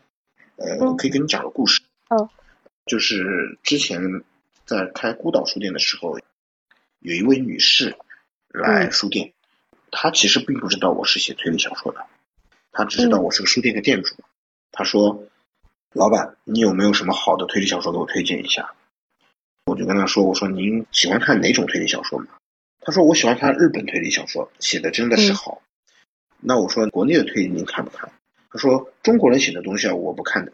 [0.56, 1.82] 呃，我可以跟你讲个故事。
[2.10, 2.30] 哦。
[2.86, 4.24] 就是之前
[4.66, 6.20] 在开孤岛书店的时候，
[7.00, 7.98] 有一位女士
[8.50, 9.34] 来书店，
[9.92, 12.06] 她其实并不知道我是写推理小说的，
[12.72, 14.16] 她只知道我是个书店的店主。
[14.72, 15.24] 她说
[15.94, 18.74] ：“老板，你有没有什么好的推理小说给我推荐一下？”
[19.66, 22.28] 我就跟她说：“我说您喜欢看哪种推理小说吗？”
[22.82, 25.62] 他说：“我喜欢看日本推理小说，写的真的是好。”
[26.40, 28.12] 那我说：“国内的推理您看不看？”
[28.52, 30.54] 他说：“中国人写的东西啊，我不看的。”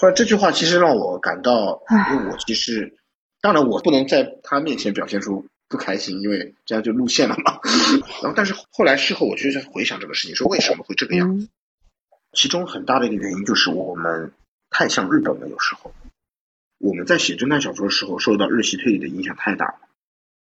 [0.00, 2.96] 后来这句话其实让我感到，因为我其实，
[3.42, 7.60] 当然我不能在他面前表现出不开心，因为这样就露馅了嘛。
[8.22, 11.48] 然后，但是后来事后我就在回想这个事情，说为什么会这个样子？
[12.32, 14.32] 其中很大的一个原因就是我们
[14.70, 15.92] 太像日本了，有时候。
[16.78, 19.80] 我们在写侦探小说的时候，受到日系推理的影响太大了，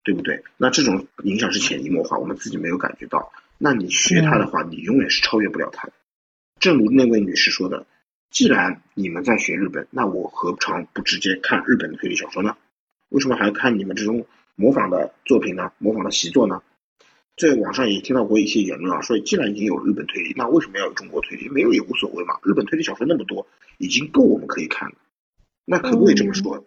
[0.04, 0.42] 对不对？
[0.56, 3.30] 那这种影响是潜移默化，我们自己没有感觉到。
[3.58, 5.92] 那你学他的话，你永远是超越不了他的。
[6.58, 7.84] 正如那位女士说的，
[8.34, 12.56] 既然你们在学日本，那我何尝不直接看日本的推理小说呢？
[13.10, 15.70] 为什么还要看你们这种模仿的作品呢？
[15.78, 16.60] 模仿的习作呢？
[17.36, 21.48] 在网上也听到过一些言论啊，说既然已经有日本推理，那为什么要有中国推理？
[21.48, 22.36] 没有也无所谓嘛。
[22.42, 23.46] 日本推理小说那么多，
[23.78, 24.96] 已经够我们可以看了。
[25.64, 26.66] 那可不可以这么说？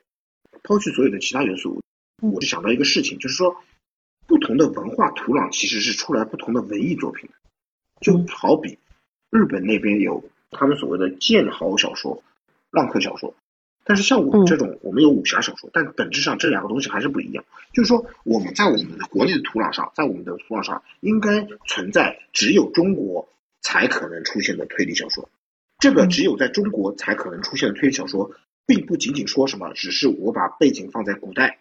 [0.63, 1.81] 抛去所有的其他元素，
[2.21, 3.57] 我就想到一个事情，就是说，
[4.25, 7.35] 不同的文化土壤其实是出来不同的文艺作品的。
[7.99, 8.79] 就好比
[9.29, 12.23] 日本那边有他们所谓的剑豪小说、
[12.71, 13.35] 浪客小说，
[13.83, 17.43] 但是像我们这种，我们有武侠小说，但本质上这两个东西还是不一样。
[17.73, 23.27] 就是说，我们在我们的国内的土壤上，在我们的土壤上，应该存在只有中国
[23.61, 25.29] 才可能出现的推理小说。
[25.79, 28.31] 这个只有在中国才可能出现的推理小说。
[28.69, 31.59] 并不仅仅说什么，只是我把背景放在古代，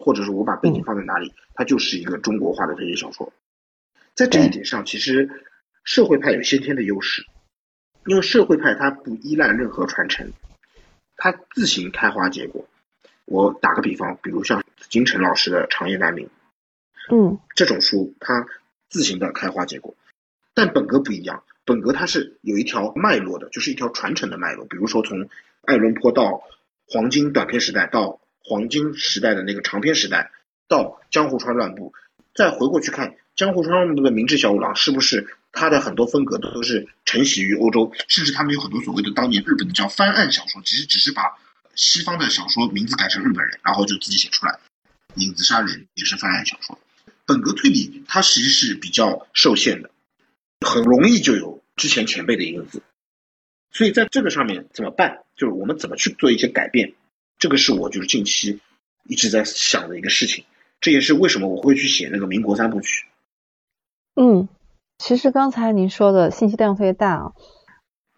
[0.00, 3.32] 或者是我把背景放在哪里，它就是一个中国化的推理小说。
[4.14, 5.28] 在这一点上，其实
[5.82, 7.26] 社会派有先天的优势，
[8.06, 10.32] 因为社会派它不依赖任何传承，
[11.16, 12.66] 它自行开花结果。
[13.24, 16.26] 我打个比方，比如像金晨老师的《长夜难明》。
[17.10, 18.46] 嗯，这种书它
[18.88, 19.94] 自行的开花结果，
[20.54, 24.64] 但本格不一样，本格它是有一条脉络的，就是一条传承的脉络。
[24.66, 25.28] 比如说从
[25.62, 26.42] 爱伦坡到
[26.86, 30.30] 黄金短篇时代，到黄金时代的那个长篇时代，
[30.68, 31.92] 到江户川乱步，
[32.34, 41.38] 再回过去看江户川乱步的明治小五郎，是不是他的很多风格都是承袭于欧洲，甚至他们有很多所谓的当年日本的叫翻案小说，其实只是把
[41.74, 44.58] 西方的小说名字改成日本人，然后就自己写出来。
[45.16, 46.78] 影子杀人也是翻案小说。
[47.26, 49.90] 本格推理它其实是比较受限的，
[50.66, 52.82] 很容易就有之前前辈的影子，
[53.70, 55.18] 所以在这个上面怎么办？
[55.36, 56.94] 就是我们怎么去做一些改变？
[57.38, 58.60] 这个是我就是近期
[59.04, 60.44] 一直在想的一个事情，
[60.80, 63.04] 这也是为什么我会去写那个民国三部曲。
[64.14, 64.48] 嗯，
[65.02, 67.32] 其实刚才您说的信息量特别大啊。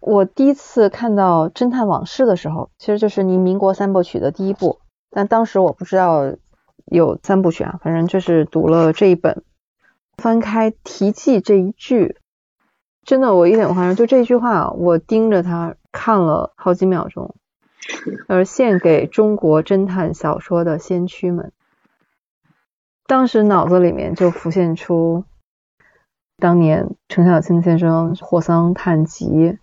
[0.00, 6.34] 我第一次看到《侦探往事》的时候，其实就是您民国三部曲的第一部，但当时我不知道。
[6.84, 9.42] 有三部曲啊，反正就是读了这一本，
[10.18, 12.18] 翻开题记这一句，
[13.04, 17.34] 真的我一点不夸张，就这一句话，我盯着它看了好几秒钟。
[18.28, 21.52] 而献给中国侦探小说的先驱们，
[23.06, 25.24] 当时脑子里面就浮现出
[26.38, 29.58] 当年程小青先生霍桑探集，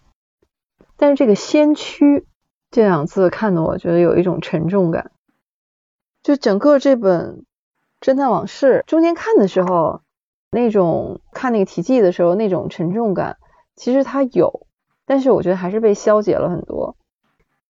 [0.97, 2.25] 但是这个先驱
[2.69, 5.11] 这两字看的我觉得有一种沉重感。
[6.23, 7.43] 就整个这本
[8.05, 10.01] 《侦探往事》中间看的时候，
[10.51, 13.37] 那种看那个题记的时候那种沉重感，
[13.75, 14.67] 其实它有，
[15.05, 16.95] 但是我觉得还是被消解了很多。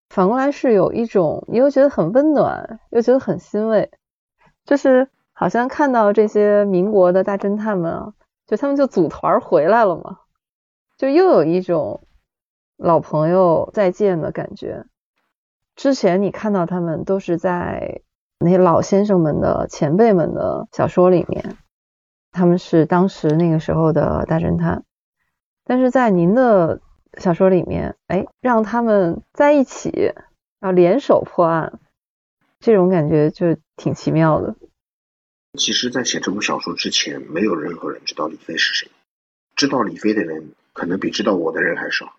[0.10, 3.90] 反过来是有一种，你又觉得很温暖，又觉得很欣慰，
[4.66, 8.14] 就是好像看到这些民国的大侦探们啊，
[8.52, 10.20] 就他们就组团回来了嘛，
[10.98, 12.06] 就又有一种
[12.78, 14.86] 老朋友再见的感觉。
[15.76, 18.04] 之前你看到他们都是在。
[18.44, 21.58] 那些老先生们的前辈们的小说里面，
[22.32, 24.84] 他们是当时那个时候的大侦探，
[25.64, 26.82] 但是在您的
[27.20, 30.16] 小说里面，哎，让他们在一起，
[30.60, 31.80] 要联手破案，
[32.60, 34.56] 这种感觉就挺奇妙的。
[35.58, 38.90] 其实，在写这部小说之前，没有任何人知道李飞是谁，
[39.56, 42.16] 知道李飞的人可能比知道我的人还少，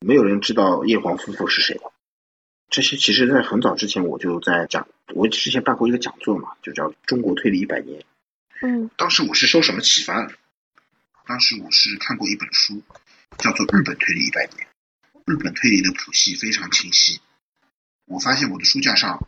[0.00, 1.80] 没有人知道叶黄夫妇是谁。
[2.68, 8.00] 这些其实，在很早之前我就在讲，我之前办过一个讲座嘛，就叫《中国推理一百年》。
[8.60, 10.30] 嗯，当时我是受什么启发？
[11.26, 12.82] 当时我是看过一本书，
[13.38, 14.68] 叫做《日本推理一百年》。
[15.32, 17.20] 日本推理的谱系非常清晰。
[18.04, 19.26] 我发现我的书架上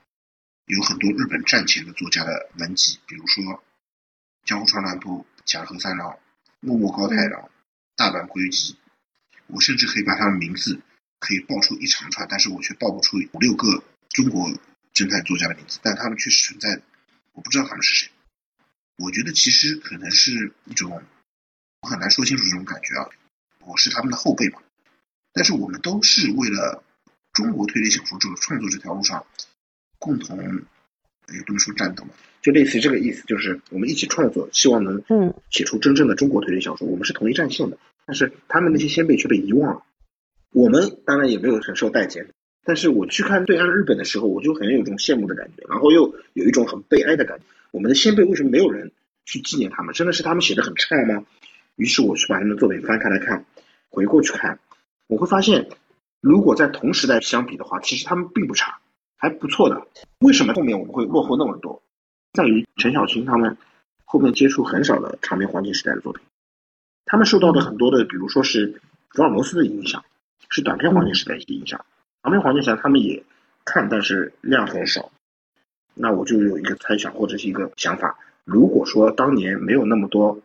[0.69, 3.65] 有很多日本战前的作家的文集，比如说
[4.45, 6.19] 江户川乱步、甲贺三郎、
[6.61, 7.51] 木木高太郎、
[7.97, 8.79] 大阪归吉。
[9.49, 10.81] 我甚至可以把他们名字。
[11.21, 14.49] 可以报出一长串，但是我却报不出五六个中国
[14.95, 16.81] 侦探作家的名字，但他们确实存在，
[17.33, 18.13] 我不知道他们是谁。
[18.99, 21.03] 我觉得其实可能是一种，
[21.81, 23.09] 我很难说清楚这种感觉啊。
[23.67, 24.63] 我是他们的后辈嘛，
[25.33, 26.85] 但是我们都是为了
[27.33, 29.27] 中国推理小说这个创作这条路上
[29.99, 36.87] 共同，也不能说战斗嘛，就类似于这个意思，就是我们一起创作，希望能嗯写出真正的中国推理小说。
[36.87, 39.83] 我们是同一战线的，但是他们那些先辈却被遗忘了。
[40.53, 42.29] 我们当然也没有很受待见，
[42.65, 47.45] 但是我去看对岸日本的时候，我就很有一种羡慕的感觉，然后又有一种很悲哀的感觉。
[47.71, 48.91] 我们的先辈为什么没有人
[49.27, 49.95] 去纪念他们？
[49.95, 51.27] 真的是他们写的很差吗？
[51.77, 53.45] 于是我去把他们的作品翻开来看，
[53.91, 54.59] 回过去看，
[55.07, 55.69] 我会发现，
[56.21, 58.81] 如果在同时代相比的话，其实他们并不差，
[59.19, 59.87] 还不错的。
[60.21, 61.83] 为什么后面我们会落后那么多？
[62.33, 63.59] 在于陈小青他们
[64.07, 66.25] 后面接触很少的长篇黄金时代的作品，
[67.05, 70.03] 他们受到的很多的，比如说是福尔摩斯的影响。
[70.51, 71.85] 是短篇黄金时代一些影响，
[72.23, 73.23] 长篇黄金时代他们也
[73.67, 75.13] 看，但是量很少。
[75.93, 80.41] 那我就有一个猜想或者是一个想法：如果说当年没有那么多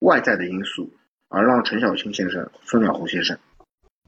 [0.00, 0.90] 外在的因素，
[1.28, 3.38] 而让陈小青先生、孙了红先生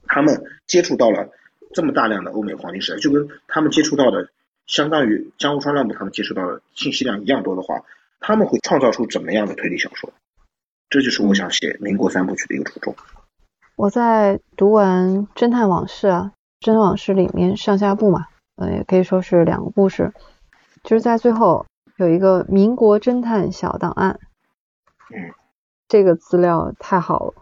[0.08, 1.30] 他们接触到了
[1.74, 4.30] 这么大量的欧美黄金时代，就跟他们接触到的
[4.66, 7.82] 相当于江户川乱步他们接触到的信息量一样多的话，
[8.20, 10.10] 他们会创造出怎么样的推理小说？
[10.88, 12.94] 这就是我想写民国三部曲的一个初衷。
[13.76, 16.32] 我在读完《侦探往事》啊，
[16.64, 20.12] 《侦探往事》里面上下部嘛，呃，也可以说是两个故事，
[20.84, 21.66] 就是在最后
[21.96, 24.20] 有一个民国侦探小档案，
[25.10, 25.34] 嗯，
[25.88, 27.34] 这个资料太好了，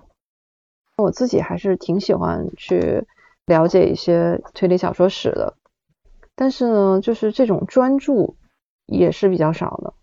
[0.96, 3.04] 我自己还是挺喜欢去
[3.46, 5.56] 了解一些推理小说史的，
[6.34, 8.36] 但是呢，就是这种专注
[8.86, 9.94] 也是比较少的，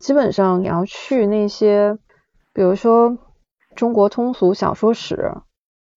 [0.00, 1.98] 基本上你要去那些，
[2.52, 3.18] 比如说。
[3.76, 5.34] 中国通俗小说史，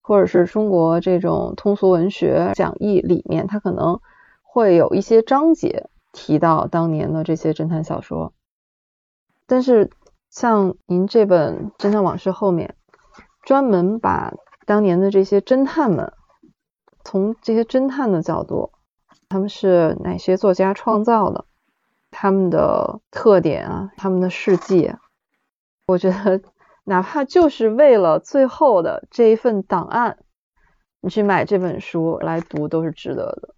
[0.03, 4.01] 或者是中国这种通俗文学讲义里面，它可能
[4.43, 8.33] 会有一些章节提到当年的这些侦探小说。
[9.47, 9.89] 但是
[10.29, 12.75] 像您这本《侦探往事》后面，
[13.41, 14.35] 专门把
[14.67, 16.13] 当年的这些侦探们，
[17.03, 18.71] 从这些侦探的角度，
[19.29, 21.45] 他们是哪些作家创造的，
[22.09, 24.91] 他们的特点啊，他们的事迹，
[25.87, 26.41] 我觉得
[26.83, 30.17] 哪怕就是为了最后的这一份档案。
[31.03, 33.55] 你去买这本书来读都是值得的。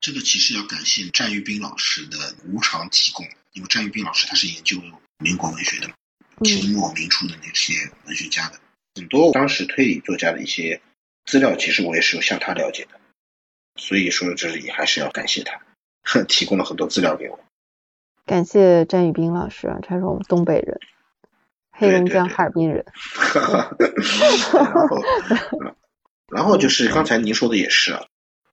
[0.00, 2.16] 这个其实要感谢战玉斌老师的
[2.52, 4.76] 无偿提供，因为战玉斌老师他是研究
[5.18, 5.88] 民国文学的，
[6.42, 7.74] 清末民初的那些
[8.06, 8.58] 文学家的，
[8.96, 10.82] 很多当时推理作家的一些
[11.30, 13.00] 资料，其实我也是有向他了解的。
[13.76, 15.60] 所以说这里还是要感谢他，
[16.26, 17.38] 提供了很多资料给我。
[18.26, 20.80] 感谢詹宇斌老师啊，他是我们东北人，
[21.70, 22.84] 黑龙江哈尔滨人。
[24.52, 25.02] 然后。
[26.32, 28.06] 然后就是刚才您说的也是啊，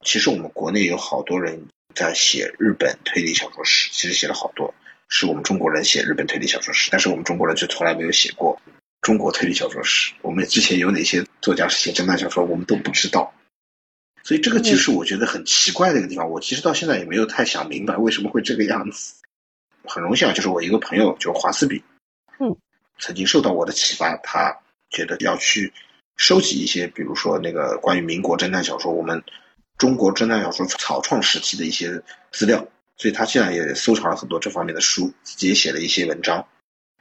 [0.03, 4.73] 其实我们国内有好多人在写日本推理小说史，其实写了好多，
[5.09, 8.59] 是我们中国人写日本推理小说史，但是我们中国人却从来没有写过
[9.01, 10.13] 中国推理小说史。
[10.21, 13.33] 我们之前有哪些作家是写侦探小说，我们都不知道。
[14.23, 16.29] 所以这个其实我觉得很奇怪的一个地方。
[16.29, 19.15] 我其实到现在也没有太想明白为什么会这个样子。
[19.85, 21.81] 很荣幸啊，就是我一个朋友，就是华斯比，
[22.39, 22.55] 嗯，
[22.99, 24.57] 曾经受到我的启发，他
[24.89, 25.73] 觉得要去。
[26.19, 29.21] 收集一些，比如说那个关于民国侦探小说，我们
[29.77, 32.67] 中国侦探小说草创时期的一些资料，
[32.97, 36.47] 所以他现在也收藏了很多这方面的书，自己也写了一些文章。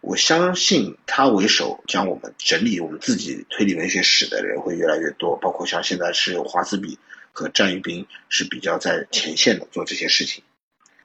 [0.02, 6.98] 我相信他为首将我们整理我们自己推理文学史的人会越来越多，包括像现在是有华斯比
[7.32, 10.44] 和战玉斌是比较在前线的做这些事情。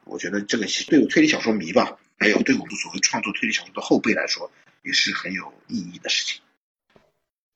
[0.04, 4.52] 我觉得这个对我推理小说迷吧，还有对我们所谓创作推理小说的后辈来说，
[4.84, 6.42] 也是很有意义的事情。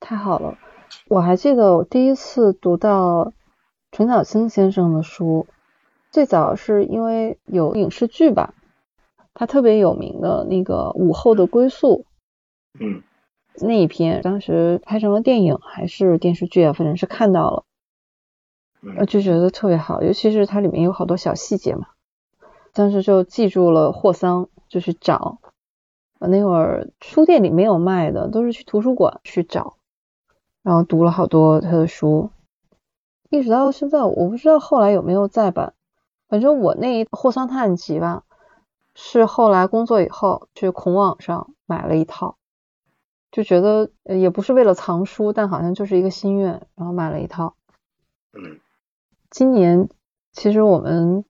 [0.00, 0.58] 太好了，
[1.06, 3.32] 我还记得我第一次读到
[3.92, 5.46] 陈小青先生的书，
[6.10, 8.54] 最早是因为有影视剧吧，
[9.38, 12.06] 他特别有名的那个午后的归宿，
[12.80, 13.02] 嗯，
[13.60, 17.64] 那一篇当时拍成了电影还是电视剧啊，反正是看到了，
[18.96, 21.88] 呃就觉得特别好，尤其是它里面有好多小细节嘛，
[22.72, 25.38] 当时就记住了霍桑，就去找，
[26.18, 29.76] 那会儿书店里没有卖的，都是去图书馆去找。
[30.62, 32.30] 然后读了好多他的书，
[33.30, 35.74] 一直到现在，我不知道后来有没有再版。
[36.28, 38.24] 反正我那一《霍桑探案集》吧，
[38.98, 42.38] 是后来工作以后去孔网上买了一套，
[43.30, 47.54] 就觉得也不是为了藏书，但好像就是一个心愿，然后买了一套。
[48.32, 48.58] 嗯，
[49.30, 49.90] 今年
[50.32, 51.26] 其实我们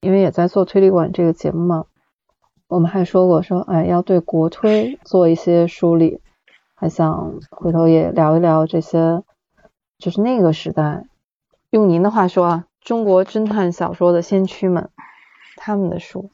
[0.00, 1.86] 因为也在做推理馆这个节目嘛，
[2.68, 6.22] 我们还说过说，哎，要对国推做一些梳理。
[6.76, 9.22] 还想回头也聊一聊这些，
[9.98, 11.04] 就是那个时代，
[11.70, 14.90] 用您的话说啊，中国侦探小说的先驱们，
[15.56, 16.30] 他们的书。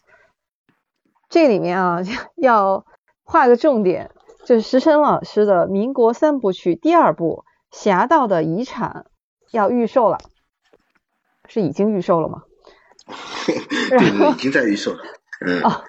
[1.28, 2.00] 这里面啊，
[2.36, 2.86] 要
[3.24, 4.10] 画个重点，
[4.44, 7.44] 就是石晨老师的民国三部曲第二部
[7.76, 9.06] 《侠盗的遗产》
[9.50, 10.18] 要预售了，
[11.48, 12.42] 是已经预售了吗？
[13.46, 14.98] 对，已经在预售了。
[15.46, 15.62] 嗯。
[15.62, 15.84] 哦，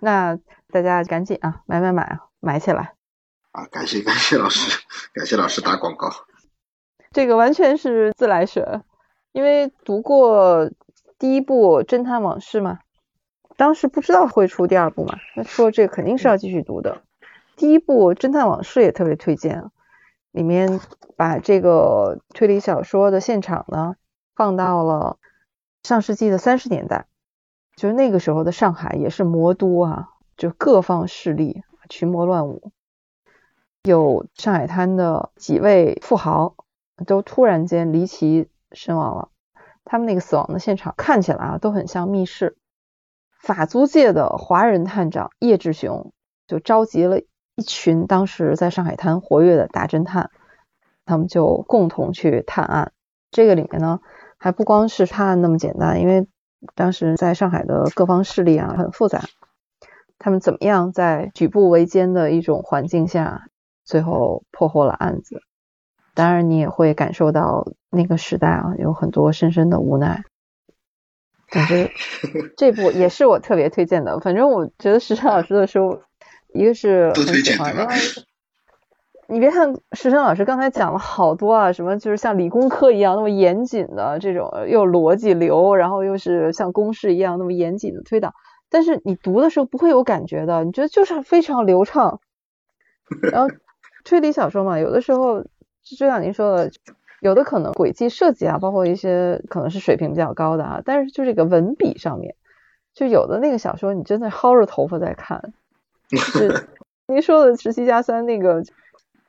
[0.00, 0.38] 那
[0.70, 2.94] 大家赶紧啊，买买买啊，买起来。
[3.52, 4.80] 啊，感谢感谢老师，
[5.12, 6.08] 感谢老师打广告。
[7.10, 8.64] 这个完全是自来水，
[9.32, 10.70] 因为读过
[11.18, 12.78] 第一部《侦探往事》嘛，
[13.56, 17.02] 当时不知道会出第二部嘛，那说这肯定是要继续读的。
[17.56, 19.70] 第一部《侦探往事》也特别推荐，
[20.30, 20.80] 里面
[21.16, 23.94] 把这个推理小说的现场呢
[24.34, 25.18] 放到了
[25.82, 27.06] 上世纪的三十年代，
[27.76, 32.72] 就是那个时候的上海也是魔都啊，就各方势力群魔乱舞。
[33.82, 36.54] 有上海滩的几位富豪
[37.06, 39.28] 都突然间离奇身亡了，
[39.84, 42.56] 他们那个死亡的现场看起来啊都很像密室。
[43.42, 46.12] 法租界的华人探长叶志雄
[46.46, 50.30] 就召集了一群当时在上海滩活跃的大侦探，
[51.04, 52.92] 他们就共同去探案。
[53.30, 54.00] 这个里面呢
[54.38, 56.28] 还不光是探案那么简单，因为
[56.74, 59.22] 当时在上海的各方势力啊很复杂，
[60.18, 63.48] 他们怎么样在举步维艰的一种环境下。
[63.84, 65.42] 最后破获了案子，
[66.14, 70.22] 当然你也会感受到那个时代啊有很多深深的无奈。
[71.52, 71.90] 感觉
[72.56, 74.18] 这部也是我特别推荐的。
[74.18, 76.02] 反正我觉得石山老师的书，
[76.52, 77.94] 一个是很喜欢，另外
[79.28, 88.34] 你别看石山老师刚才讲了好多啊，什么就是像理工科一样那么严谨的这种又逻辑流，然后又是像公式一样那么严谨的推导，
[88.68, 92.20] 但是你读的时候不会有感觉的，你觉得就是非常流畅，
[93.32, 93.54] 然后。
[94.04, 95.44] 推理小说嘛，有的时候
[95.84, 96.72] 就像您说的，
[97.22, 102.34] 有的可能轨迹设计啊，包括一些可能是水平比较高的啊，但是就这个文笔上面，
[102.94, 105.54] 就有的那个小说，你真的薅着头发在看。
[106.10, 106.66] 是
[107.06, 108.64] 您说的十七加三那个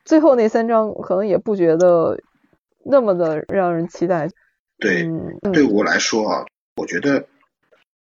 [0.04, 2.20] 最后那三章，可能也不觉得
[2.84, 4.28] 那么的让人期待。
[4.80, 5.08] 对，
[5.54, 7.28] 对我来说啊，我觉得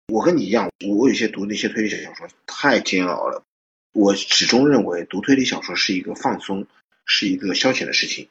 [0.09, 3.41] 我跟你一样，我有些读那些推理小说太煎熬了。
[3.93, 6.67] 我始终认为读推理小说是一个放松，
[7.05, 8.27] 是一个消遣的事情。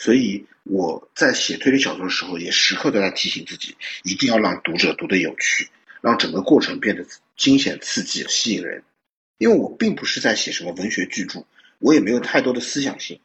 [0.00, 3.74] 所以我在写推理小说的时候，也时刻都在提醒自己，
[4.04, 5.68] 一定要让读者读得有趣，
[6.00, 7.04] 让整个过程变得
[7.36, 8.84] 惊险刺激、吸引人。
[9.38, 11.44] 因为我并不是在写什么文学巨著，
[11.80, 13.18] 我也没有太多的思想性。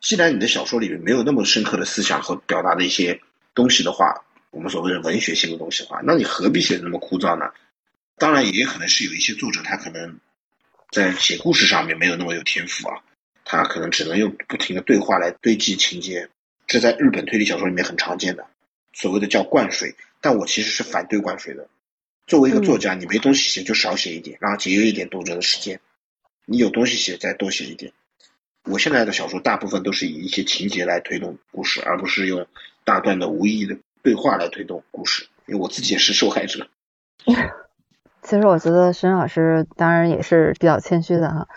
[0.00, 3.20] 既然你的小说里面没有那么深刻的思想和表达的一些
[3.52, 7.50] 东西的话，我们所谓的文学性的东西的话，那你何必写的那么枯燥呢？
[8.18, 10.20] 当然，也可能是有一些作者他可能
[10.92, 13.02] 在写故事上面没有那么有天赋啊。
[13.44, 16.28] 他可能只能用不停的对话来堆积情节，
[16.66, 18.46] 这在日本推理小说里面很常见的，
[18.92, 19.96] 所谓的叫灌水。
[20.20, 21.66] 但我其实是反对灌水的。
[22.26, 25.80] 作为一个作家，你没东西写就少写一点，然后节约一点读者的时间。
[26.44, 27.92] 你有东西写再多写一点。
[28.64, 32.46] 我现在的小说大部分都是以一些情节来推动故事，而不是用
[32.84, 35.26] 大段的无意义的对话来推动故事。
[35.46, 36.68] 因为我自己也是受害者。
[38.22, 41.48] 其实我觉得沈老师当然也是比较谦虚的哈。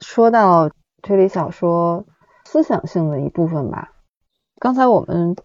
[0.00, 0.70] 说到。
[1.02, 2.06] 推理小说
[2.44, 3.92] 思想性的一部分吧。
[4.58, 5.36] 刚才我们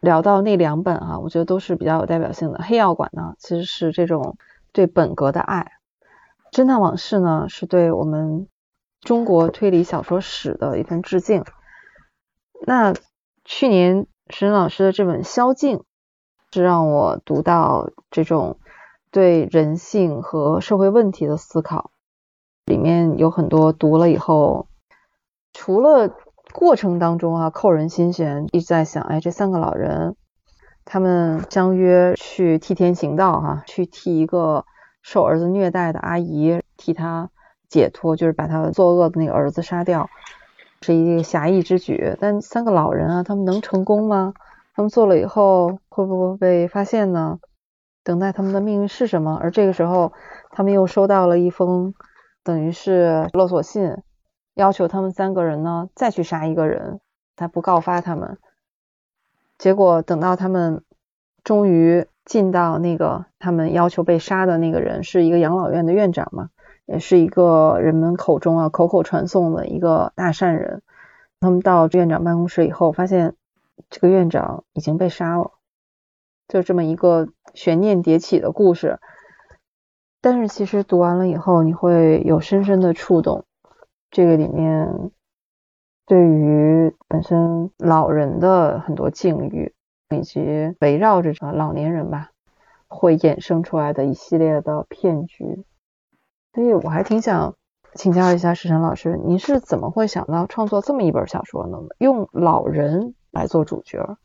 [0.00, 2.60] 聊到那两本啊，我觉得都是比较有代表性的。
[2.62, 4.36] 黑药馆呢，其实是这种
[4.72, 5.66] 对本格的爱；
[6.50, 8.48] 侦探往事呢，是对我们
[9.00, 11.44] 中国推理小说史的一份致敬。
[12.66, 12.94] 那
[13.44, 15.78] 去年沈老师的这本《宵禁》，
[16.52, 18.58] 是让我读到这种
[19.12, 21.91] 对人性和社会问题的思考。
[22.72, 24.66] 里面有很多读了以后，
[25.52, 26.10] 除了
[26.54, 30.16] 过程当中啊扣人心弦，一直在想，哎，这三个老人
[30.86, 34.64] 他们相约去替天行道哈，去替一个
[35.02, 37.28] 受儿子虐待的阿姨替他
[37.68, 40.08] 解脱，就是把他作恶的那个儿子杀掉，
[40.80, 42.16] 是一个侠义之举。
[42.18, 44.32] 但三个老人啊，他们能成功吗？
[44.74, 47.38] 他们做了以后会不会被发现呢？
[48.02, 49.38] 等待他们的命运是什么？
[49.38, 50.14] 而这个时候，
[50.52, 51.92] 他们又收到了一封。
[52.44, 53.96] 等于是勒索信，
[54.54, 57.00] 要求他们三个人呢再去杀一个人，
[57.36, 58.38] 他不告发他们。
[59.58, 60.82] 结果等到他们
[61.44, 66.50] 终于进到那个他们要求被杀的那个人是一个养老院的院长嘛，
[66.84, 70.82] 也是一个人们口中啊口口传颂的一个大善人。
[71.40, 73.34] 他们到院长办公室以后，发现
[73.90, 75.52] 这个院长已经被杀了，
[76.48, 79.00] 就这么一个悬念迭起的故事。
[80.22, 83.44] 但是其实读完了以后，你会有深深的触动。
[84.10, 85.10] 这个里面
[86.06, 89.74] 对于本身老人的很多境遇，
[90.10, 90.40] 以及
[90.80, 92.30] 围绕着这个老年人吧，
[92.86, 95.64] 会衍生出来的一系列的骗局。
[96.54, 97.56] 所以我还挺想
[97.94, 101.78] 请教一下石晨老师，您是怎么会想到创作这么一本小说呢？
[101.98, 104.16] 用老人来做主角？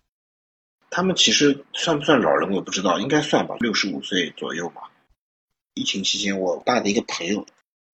[0.92, 4.92] 他们其实算不算老人，我不知道，应该算吧，六十五岁左右吧。
[5.78, 7.46] 疫情期间，我爸的一个朋友，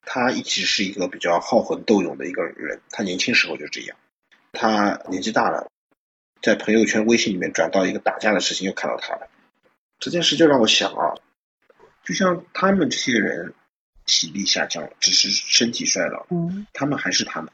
[0.02, 2.82] 他一直是一个比较好魂斗勇的一个人。
[2.90, 3.98] 他年轻时候就这样。
[4.54, 5.70] 他年纪大了，
[6.42, 9.30] 在朋友圈微信里面转到一个打架的事情，又看到他了。
[10.00, 11.16] 这件事就让我想啊，
[12.04, 13.54] 就像他们这些人
[14.06, 17.52] 体力下降，只是身体衰老，嗯，他们还是他们。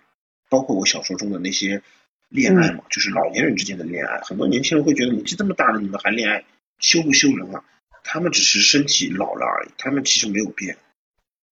[0.49, 1.83] 包括我小说中的那些
[2.27, 4.19] 恋爱嘛，就是老年人之间的恋爱。
[4.21, 6.43] 很多年轻人会觉得年纪这么大了，你们还恋爱，
[6.79, 7.63] 羞不羞人啊？
[8.11, 10.75] 他们只是身体老了而已，他们其实没有变，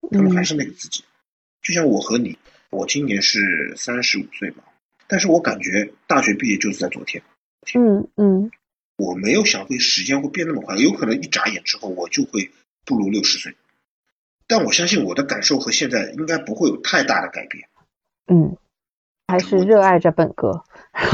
[0.09, 1.03] 他们还是那个自己。
[1.61, 2.35] 就像我和你，
[2.71, 4.63] 我今年是三十五岁嘛，
[5.05, 7.21] 但是我感觉大学毕业就是在昨天。
[7.75, 8.49] 嗯嗯，
[8.95, 12.49] 我没有想会时间会变那么快，有可能一眨眼之后我就会
[12.85, 13.55] 步入六十岁。
[14.47, 17.69] 但我相信我的感受和现在应该不会有太大的改变。
[18.25, 18.57] 嗯，
[19.27, 20.63] 还是热爱着本格。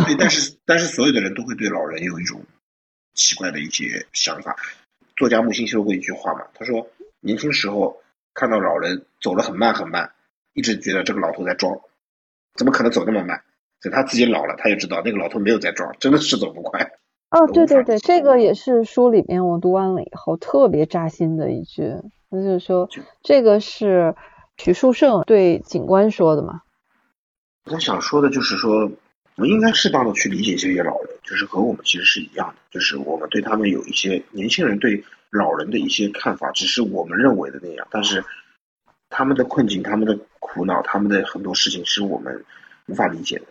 [0.05, 2.45] 对，但是但是所有的人都会对老人有一种
[3.13, 4.55] 奇怪的一些想法。
[5.16, 6.88] 作家木心说过一句话嘛，他说
[7.20, 8.01] 年轻时候
[8.34, 10.11] 看到老人走得很慢很慢，
[10.53, 11.80] 一直觉得这个老头在装，
[12.55, 13.43] 怎么可能走那么慢？
[13.82, 16.91] 等他自己老了，他也知道那个老头没有在装，真的是走不快。
[17.30, 21.84] 哦，对对对，这个也是书里面我读完了以后特别扎心的一句，
[22.30, 22.89] 那就是说
[23.22, 24.16] 这个是
[24.57, 26.61] 许树胜对警官说的嘛。
[27.66, 28.91] 我想说的就是说。
[29.36, 38.23] 我们应该适当的去理解这些老人，就是和我们其实是一样的，就是我们对他们有一些年轻人对老人的一些看法，只是我们认为的那样，但是
[39.09, 42.45] 他们的困境、他们的苦恼、他们的很多事情是我们
[42.86, 43.45] 无法理解的。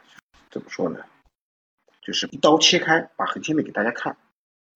[0.51, 1.01] 怎么说呢？
[2.01, 4.17] 就是一刀切开，把横切面给大家看。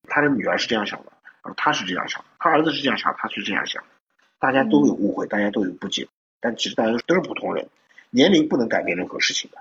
[0.08, 1.12] 他的女儿是这样想的，
[1.56, 3.84] 他是这样想，他儿子是这样想，他是这样想，
[4.38, 6.08] 大家都有误会，大家都有不解，
[6.40, 7.68] 但其实大家都是普通人，
[8.10, 9.58] 年龄不能改变任何事情的。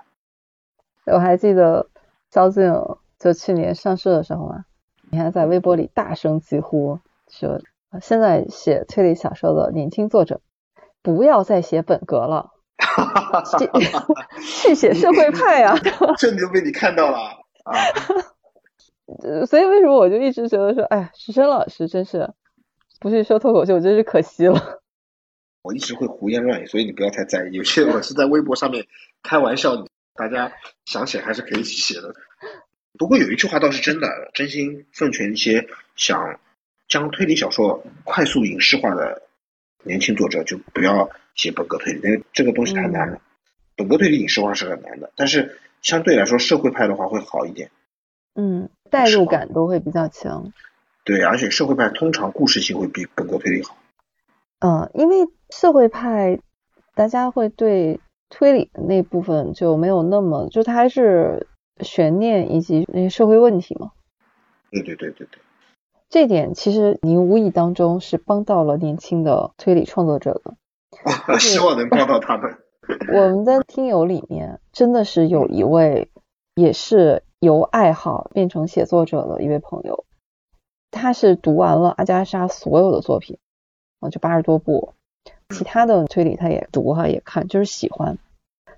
[1.12, 1.88] 我还记得
[2.30, 2.72] 萧敬
[3.18, 4.64] 就去年上市的时候嘛，
[5.10, 6.98] 你还在微博里大声疾呼
[7.28, 7.60] 说，
[8.00, 10.40] 现在写推理小说的年轻作者
[11.02, 12.50] 不要再写本格了，
[14.38, 15.76] 去 写社会派啊！
[16.18, 17.18] 这就被你看到了
[17.64, 17.72] 啊！
[19.46, 22.34] 所以为什么我就一直觉得说，哎呀，石生老师真是
[23.00, 24.80] 不去说脱口秀，真是可惜了。
[25.62, 27.52] 我一直会胡言乱语，所以你不要太在意。
[27.52, 28.84] 有些我是在微博上面
[29.22, 29.76] 开玩笑，
[30.16, 30.52] 大家
[30.84, 32.14] 想写还是可以去写的。
[32.98, 36.40] 不过有一句话倒是真的，真心奉劝一些想
[36.88, 39.22] 将推理小说快速影视化的
[39.82, 43.20] 年轻作者，就不要写本格推理，因为这个东西太难了。
[43.76, 47.70] 本格推理影视化是很难的，但是相对来说，社会派的话会好一点。
[48.34, 50.52] 嗯，代入感都会比较强。
[51.04, 53.76] 对，而且社会派通常故事性会比本格推理好。
[54.60, 56.40] 嗯，因为社会派
[56.94, 61.46] 大家会对推理的那部分就没有那么，就它还是
[61.80, 63.92] 悬念以及那些社会问题嘛。
[64.70, 65.40] 对对对对对。
[66.08, 70.54] 这点其实您无意当中是帮到了年轻的推理创作者的。
[71.38, 72.58] 希望能帮到他们。
[73.12, 76.10] 我们的听友里面真的是有一位
[76.54, 77.22] 也是。
[77.38, 80.06] 由爱好变成写作者的一位朋友，
[80.90, 83.38] 他是读完了阿加莎所有的作品
[84.00, 84.94] 啊，就八十多部，
[85.48, 88.18] 其他的推理他也读哈也看，就是喜欢。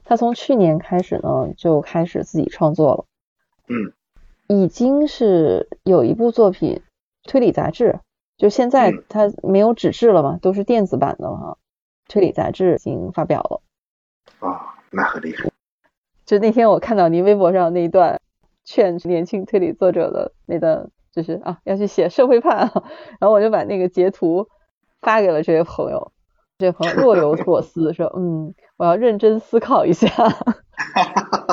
[0.04, 3.04] 他从去年开始呢，就开始自己创作了。
[3.68, 3.92] 嗯，
[4.48, 6.82] 已经是有一部作品
[7.24, 8.00] 推理杂志，
[8.36, 11.56] 就现在他没有纸质了嘛，都是电子版的哈。
[12.08, 13.62] 推理杂志已经发表了。
[14.40, 15.50] 啊，那很厉害。
[16.24, 18.20] 就那天我看到您微博上那一段。
[18.70, 22.70] 劝年轻推理作者的那段，就是啊，要去写社会派，啊
[23.18, 24.46] 然后我就把那个截图
[25.00, 26.12] 发给了这位朋友，
[26.58, 30.08] 这位朋友若有所思，说嗯，我要认真思考一下。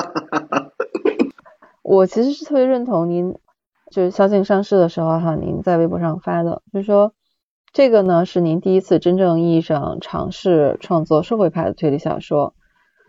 [1.82, 3.38] 我其实是特别认同您，
[3.92, 7.12] 就是萧敬上市的时候哈，您在微博上发的，就是说
[7.72, 12.54] 这个呢是您第一次真正意义上尝试创作社会派的推理小说。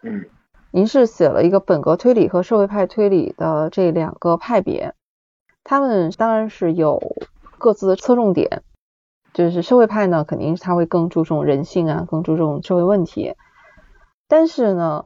[0.04, 0.26] 嗯。
[0.70, 4.94] 您是写了一个本格推理和社会派推理的这两个派别，
[5.64, 7.02] 他们当然是有
[7.58, 8.62] 各自的侧重点，
[9.38, 13.36] 就是社会派呢，肯定是他会更注重人性啊，更注重社会问题，
[14.28, 15.06] 但是呢，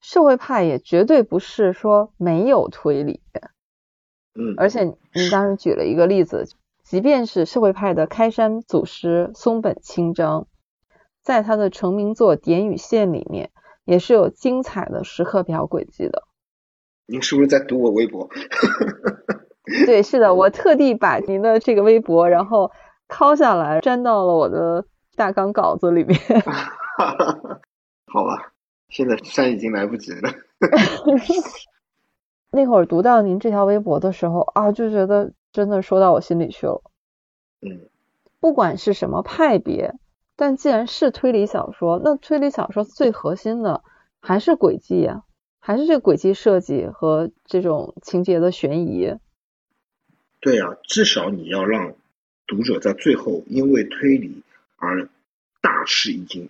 [0.00, 3.20] 社会派也绝对不是说没有推理，
[4.34, 6.48] 嗯，而且您当时举了一个例子，
[6.82, 10.46] 即便是社会派的开山祖师松本清张，
[11.22, 13.50] 在他的成名作《点与线》里面。
[13.84, 16.22] 也是有精彩的时刻表轨迹的。
[17.04, 18.28] 您是不是在读我微博？
[19.86, 22.70] 对，是的，我特地把您的这个微博，然后
[23.12, 26.18] 拷下来，粘到了我的大纲稿子里面。
[28.06, 28.52] 好吧，
[28.88, 30.32] 现在删已经来不及了。
[32.50, 36.82] 那会儿读到您这条微博的时候啊，就觉得真的说到我心里去了。
[37.60, 37.88] 嗯，
[38.40, 39.94] 不管是什么派别。
[40.34, 43.82] 但既然是推理小说，那推理小说最核心的
[44.20, 45.22] 还是轨迹呀，
[45.60, 49.14] 还是这个轨迹设计和这种情节的悬疑。
[50.40, 51.94] 对啊，至少你要让
[52.46, 54.42] 读者在最后因为推理
[54.76, 55.08] 而
[55.60, 56.48] 大吃一惊。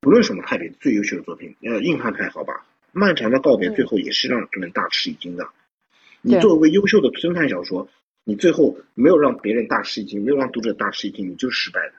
[0.00, 5.46] 不论什么派别，最优秀的作品，呃，硬汉派好吧，漫长的告别最后也是让人大吃一惊的。
[6.22, 7.88] 你作为优秀的侦探小说，
[8.24, 11.92] 你最后没有让别人大吃一惊，没有让读者大吃一惊，你就是失败的。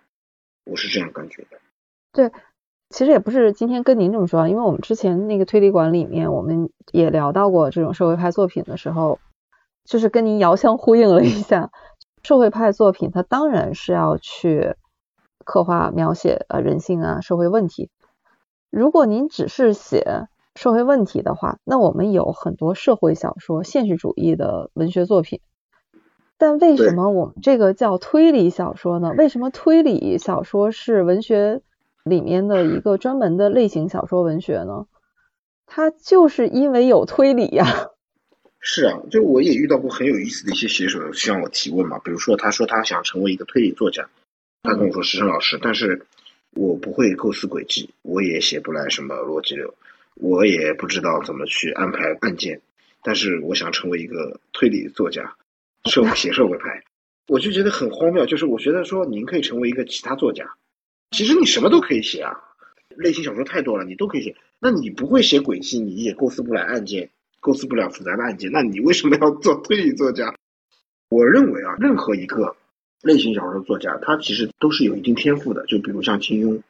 [0.66, 1.60] 我是这样感觉的。
[2.12, 2.32] 对，
[2.90, 9.20] 其实也不是今天跟您这么说，因为我们之前那个推理馆里面，我们也聊到过这种社会派作品的时候，
[9.86, 11.72] 就是跟您遥相呼应了一下。
[12.24, 14.76] 社会派作品它当然是要去
[15.44, 17.90] 刻画描写呃人性啊社会问题。
[18.70, 25.42] 如果您只是写社会问题的话，那我们有很多社会小说、现实主义的文学作品。
[26.38, 29.14] 但为什么我们这个叫推理小说呢？
[29.18, 31.62] 为什么推理小说是文学
[32.04, 34.86] 里面的一个专门的类型小说文学呢？
[35.66, 37.66] 它就是因为有推理呀。
[38.62, 44.08] 是啊，就我也遇到过很有意思的一些写手向我提问嘛，比如说他说他想成为一个推理作家，
[44.62, 46.06] 他跟我说石生老师，但是
[46.52, 49.74] 我不会构思轨迹，我也写不来什么逻辑流，
[50.16, 52.62] 我也不知道怎么去安排案件，
[53.04, 55.36] 但是我想成为一个推理作家。
[55.86, 56.84] 社写社会派，
[57.28, 58.28] 我就觉得很荒谬。
[58.28, 60.54] 就是我觉得说，您可以成为一个其他作家，
[61.10, 62.38] 其实你什么都可以写啊，
[62.96, 64.36] 类型小说太多了，你都可以写。
[64.60, 67.10] 那你不会写轨迹，你也构思不来案件，
[67.42, 70.34] 构思不了复杂的案件，那你为什么要做推理作家？
[71.10, 72.56] 我认为啊，任何一个
[73.02, 75.66] 类型小说的作家，他其实都是有一定天赋的。
[75.66, 76.62] 就比如像金庸，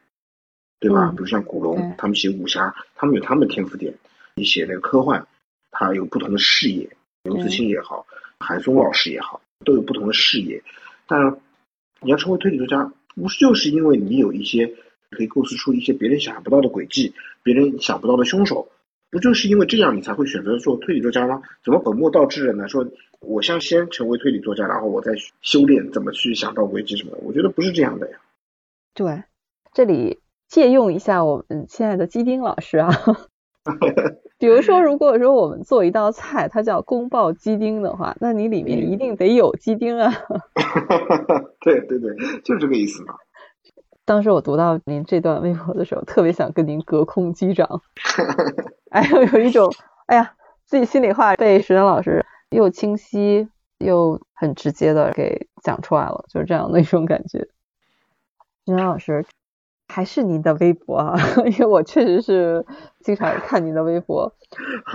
[0.79, 1.09] 对吧？
[1.09, 3.93] 嗯比如像古龙，他们写武侠，他们有他们的天赋点。
[4.33, 5.27] 你写那个科幻，
[5.71, 6.89] 他有不同的视野。
[7.23, 8.07] 刘慈欣也好，
[8.39, 10.63] 韩松老师也好，都有不同的视野。
[11.05, 11.35] 但是
[11.99, 14.73] 你要成为推理作家，不是就是因为你有一些
[15.11, 17.13] 可以构思出一些别人想象不到的轨迹，
[17.43, 18.70] 别人想不到的凶手，
[19.11, 21.41] 不就是因为这样你才会选择做推理作家吗？
[21.63, 22.67] 怎么本末倒置了呢？
[22.69, 22.87] 说
[23.19, 27.17] 我想先成为推理作家，然后我再修炼怎么去想到轨迹什么的？
[27.23, 28.17] 我觉得不是这样的呀。
[28.95, 29.23] 对，
[29.73, 32.89] 这里借用一下我们亲爱的基丁老师啊，
[34.39, 40.11] 比如说，如果说我们做一道菜，它叫宫爆鸡丁的话，那你里面一定得有鸡丁啊。
[41.61, 43.13] 对对对，就是这个意思嘛。
[44.11, 47.81] 当时我读到您这段微博的时候，特别想跟您隔空击掌，
[48.91, 49.73] 哎呦，有一种
[50.05, 50.33] 哎呀，
[50.65, 53.47] 自己心里话被石丹老师又清晰
[53.77, 57.47] 又很直接的给讲出来了，就是这样的一种感觉。
[58.65, 59.25] 石丹老师，
[59.87, 61.15] 还是您的微博啊，
[61.47, 62.65] 因为我确实是
[62.99, 64.35] 经常看您的微博。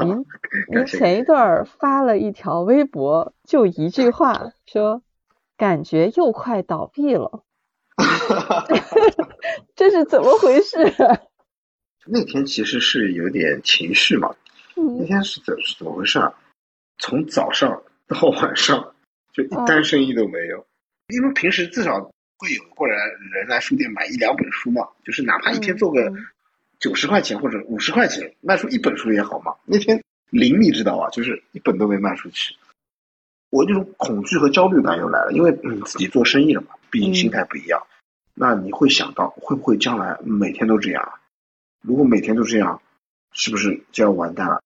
[0.05, 0.27] 您
[0.71, 5.01] 您前一段发了一条微博，就一句话说，
[5.57, 7.45] 感觉又快倒闭了，
[9.74, 11.20] 这是怎么回事啊？
[12.07, 14.34] 那天其实是有点情绪嘛，
[14.74, 16.32] 那嗯天是怎是怎么回事啊？
[16.99, 18.94] 从早上到晚上，
[19.32, 20.66] 就一哦单生意都没有。
[21.09, 22.01] 因为平时至少
[22.38, 22.94] 会有过来
[23.32, 26.26] 人来书店买一两本书嘛，就是哪怕一天做个嗯
[26.78, 29.55] 九十块钱或者五十块钱，卖出一本书也好嘛。
[29.64, 32.55] 那天零你知道吧，就是一本都没卖出去。
[33.57, 37.86] 我这种恐惧和焦虑感又来了，因为嗯自己做生意了嘛，毕竟心态不一样。
[38.34, 41.14] 那你会想到会不会将来每天都这样啊？
[41.80, 42.82] 如果每天都这样，
[43.32, 44.62] 是不是就要完蛋了？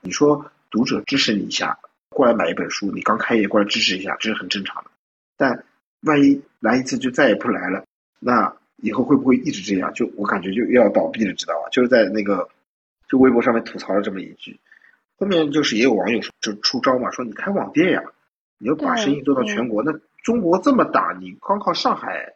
[0.00, 4.90] 你说读者支持你一下，过来买一本书，你刚开业过来支持一下，这是很正常的。
[5.36, 5.66] 但
[6.00, 7.84] 万一来一次就再也不来了，
[8.20, 9.92] 那以后会不会一直这样？
[9.92, 11.68] 就我感觉就又要倒闭了，知道吧？
[11.70, 12.48] 就是在那个
[13.06, 14.58] 就微博上面吐槽了这么一句，
[15.16, 18.02] 后面就是也有网友就出招嘛，说你开网店呀，
[18.58, 19.92] 你要把生意做到全国，那
[20.22, 22.32] 中国这么大，你光靠上海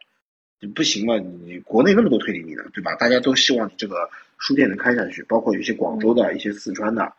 [0.61, 1.17] 你不行嘛？
[1.17, 2.95] 你国内那么多推理迷呢，对吧？
[2.95, 7.13] 大家都希望你这个书店能开下去，包括有一些广州的、一些四川的，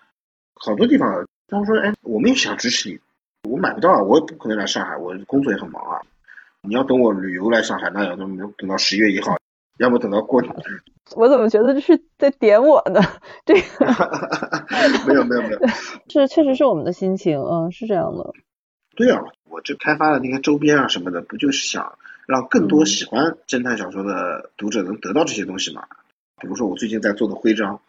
[0.54, 1.26] 好多地方。
[1.48, 2.98] 他们说，哎，我们也想支持你，
[3.50, 6.00] 我买不到啊，我也不可能来上海，我工作也很忙啊。
[6.62, 9.36] 你要等我旅游来上海，那要等等到十月一号，
[9.81, 10.55] 要么等到过年。
[11.16, 13.01] 我怎么觉得这是在点我呢？
[13.45, 13.61] 这个
[15.07, 15.59] 没有没有没有，
[16.07, 18.33] 这 确实是我们的心情，嗯，是这样的。
[18.95, 25.85] 对啊，我这开发的那个周边啊什么的，不就是想让更多喜欢侦探小说的读者能得到这些东西嘛？
[26.41, 27.81] 比如说我最近在做的徽章，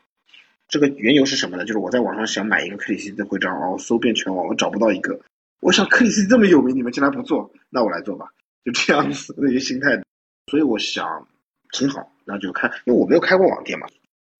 [0.70, 1.66] 这个缘由是什么呢？
[1.66, 5.20] 就是我在网上想买一个克里斯蒂的徽章，然后搜遍全网，我找不到一个。
[5.60, 8.32] 我想克里斯蒂这么有名，你们竟然不做，那我来做吧，
[8.64, 10.02] 就这样子的一个心态。
[10.50, 11.28] 所以我想
[11.72, 13.88] 挺好，那就看，因为我没有开过网店嘛，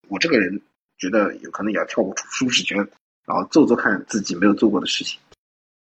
[0.10, 0.62] 我这个人
[0.98, 2.78] 觉得有可能也要跳出舒适圈，
[3.26, 5.20] 然后做做看自己没有做过的事情。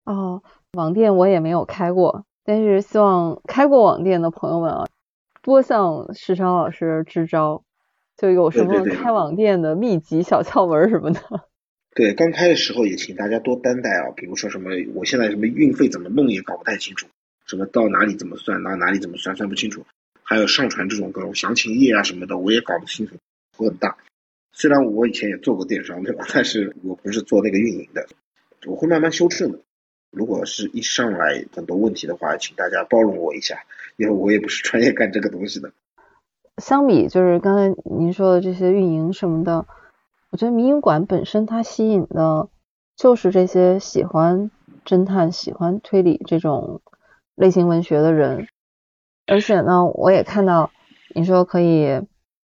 [0.05, 0.43] 哦，
[0.73, 4.87] 网店我也没有开过，但是希望开过网店的朋友们啊，
[5.43, 7.63] 多向石超老师支招，
[8.17, 11.21] 就有什么开网店的秘籍、小窍门什么的。
[11.95, 17.07] 对，刚开的时候也请大家多担待啊，比如说什么，我现在什么运费怎么弄也搞不太清楚，
[17.47, 19.83] 什么到哪里怎么算，到哪里怎么算算不清楚，
[20.29, 23.15] 还有上传这种各种详情页啊什么的，我也搞不清楚，
[23.57, 23.97] 头很大。
[24.51, 26.25] 虽然我以前也做过电商，对吧？
[26.35, 28.05] 但是我不是做那个运营的，
[28.67, 29.61] 我会慢慢修正的。
[30.11, 33.61] 如果是一上来很多问题的话，请大家包容我一下，
[33.97, 35.71] 因为我也不是专业干这个东西的。
[36.59, 39.67] 相比就是刚才您说的这些运营什么的，
[40.31, 42.49] 我觉得民营馆本身它吸引的
[42.97, 44.51] 就是这些喜欢
[44.85, 46.81] 侦探、喜欢推理这种
[47.37, 48.49] 类型文学的人。
[49.27, 50.71] 而且呢，我也看到
[51.15, 52.01] 你说可以，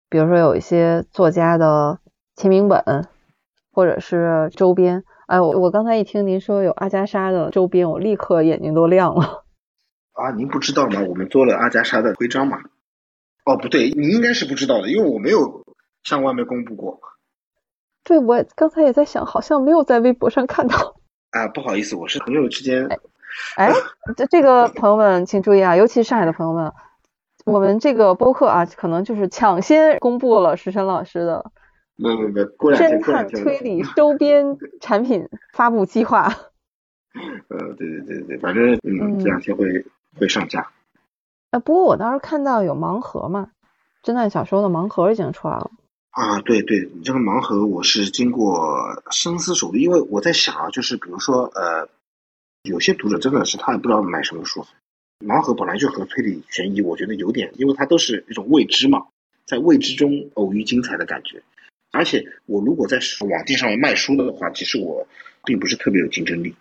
[0.09, 1.99] 比如说有一些作家的
[2.35, 3.07] 签名本，
[3.71, 5.03] 或者是周边。
[5.27, 9.43] 哎，我我刚才一听您说有阿加莎的周边，我立刻眼睛都亮了。
[10.13, 11.01] 啊，您不知道吗？
[11.07, 12.57] 我们做了阿加莎的徽章嘛。
[13.45, 15.63] 哦，不对，你应该是不知道的，因为我没有
[16.03, 16.99] 向外面公布过。
[18.03, 20.95] 对，我刚才也在想，好像没有在微博上看到。
[21.31, 22.87] 啊，不好意思，我是朋友之间。
[23.55, 23.71] 哎，
[24.15, 26.71] 这这个 朋友们请注意啊，尤其上海的朋友们，
[27.45, 31.51] 我们这个播客啊，可能就是抢先公布了石晨老师的
[31.95, 33.11] 没有没有没有，过两天侦。
[33.11, 36.33] 探推理周边产品发布计划。
[37.49, 39.65] 呃，对对对对，反正嗯，嗯这两天会
[40.19, 40.69] 会上架。
[41.49, 43.49] 呃，不过我当时看到有盲盒嘛，
[44.03, 45.71] 侦探小说的盲盒已经出来了。
[46.11, 48.59] 啊，对对，你这个盲盒我是经过
[49.09, 51.87] 深思熟虑，因为我在想啊，就是比如说呃，
[52.67, 54.65] 有些读者真的是他也不知道买什么书，
[55.25, 59.07] 盲盒本来就和推理悬疑，我觉得有点，因为它都是一种未知嘛，
[59.45, 61.41] 在未知中偶遇精彩的感觉。
[61.91, 65.07] 而且我如果在网店上面卖书的话，其实我
[65.45, 66.53] 并不是特别有竞争力。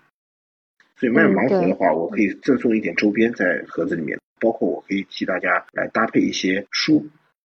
[0.99, 7.07] 所以卖盲盒的话，我可以赠送一点周边在盒子里面，包括我可以替大家来搭配一些书，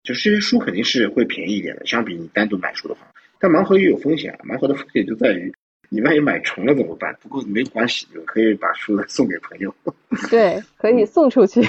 [0.02, 3.06] 就是这些书肯定是会便宜一点的，相比你单独买书的话。
[3.38, 5.54] 但盲盒也有风险，盲盒的风险就在于
[5.92, 7.16] 你万一买重了怎么办？
[7.20, 9.74] 不过没关系，你可以把书送给朋友。
[10.30, 11.62] 对，可以送出去。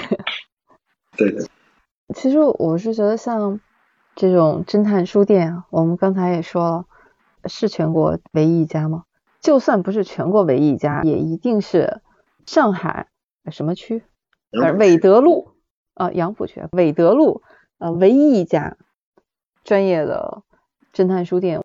[1.16, 1.46] 对的。
[2.14, 3.60] 其实我是觉得像
[4.14, 6.84] 这种侦探书店，我们刚才也说了，
[7.48, 9.04] 是全国唯一一家吗？
[9.40, 12.00] 就算不是全国唯一一家，也一定是
[12.46, 13.08] 上海
[13.50, 14.04] 什么区？
[14.52, 15.52] 呃，韦德路
[15.94, 17.42] 啊，杨浦区韦德路
[17.78, 18.76] 呃，唯一一家
[19.64, 20.44] 专业的
[20.92, 21.60] 侦探书店。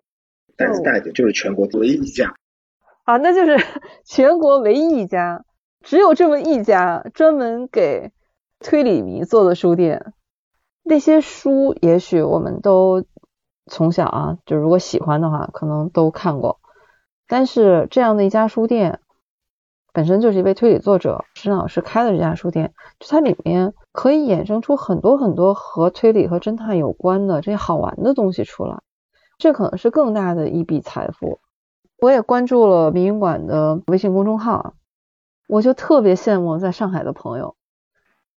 [0.56, 2.34] 胆子大一点，就是全国唯一一家。
[3.08, 3.56] 啊，那就是
[4.04, 5.42] 全国唯一一家，
[5.80, 8.12] 只有这么一家专门给
[8.60, 10.12] 推理迷做的书店。
[10.82, 13.06] 那些书，也许我们都
[13.64, 16.60] 从小啊，就如果喜欢的话，可能都看过。
[17.26, 19.00] 但是这样的一家书店，
[19.94, 28.82] 本身就是一位推理作者石老师开的这家书店，就它里面可以衍生出很多很多和推理和侦探有关的这些好玩的东西出来，
[29.38, 31.40] 这可能是更大的一笔财富。
[32.00, 34.74] 我也关注了迷云馆的微信公众号，
[35.48, 37.56] 我就特别羡慕在上海的朋友，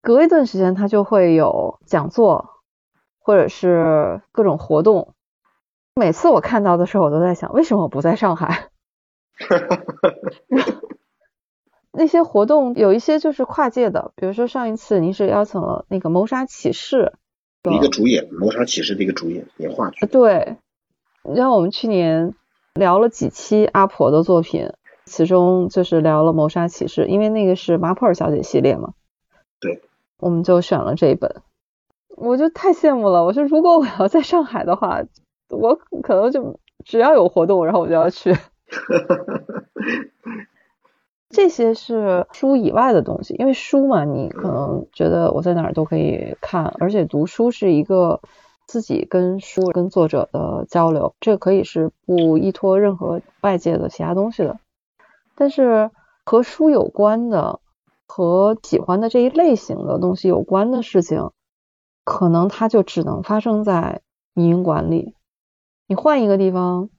[0.01, 2.49] 隔一段时间他就会有讲座，
[3.20, 5.14] 或者是各种活动。
[5.93, 8.70] 每次我看到的时候，我都在想，为什么我不在上海？
[11.93, 17.14] 那些活动有一些就是跨界的，比如说上一次您是邀请了那个《谋杀启示》
[17.72, 20.05] 一个主演，《谋杀启示》的一个主演演话剧。
[20.07, 20.57] 对，
[21.24, 22.34] 让我们去年
[22.74, 24.72] 聊了几期阿婆的作品，
[25.06, 28.94] 其中就是聊了《谋杀启示》，因为那个是马普尔小姐系列嘛。
[29.60, 29.82] 对，
[30.20, 31.42] 我们就选了这一本，
[32.16, 33.26] 我就太羡慕了。
[33.26, 35.04] 我说如果我要在上海的话，
[35.50, 38.36] 我可能就只要有活动，然后我就要去。
[41.30, 48.20] 这些是书以外的东西，因为书嘛，你可能觉得我在哪儿都可以看，而且读书是一个
[48.72, 54.60] 自己跟书、跟作者的交流，这可以是不依托任何外界的其他东西的。
[55.36, 55.92] 但是
[56.24, 57.60] 和书有关的、
[58.08, 61.32] 和喜欢的这一类型的东西有关的事情，
[62.06, 64.02] 可能它就只能发生在
[64.34, 65.16] 民营馆里。
[65.88, 66.90] 你换一个地方。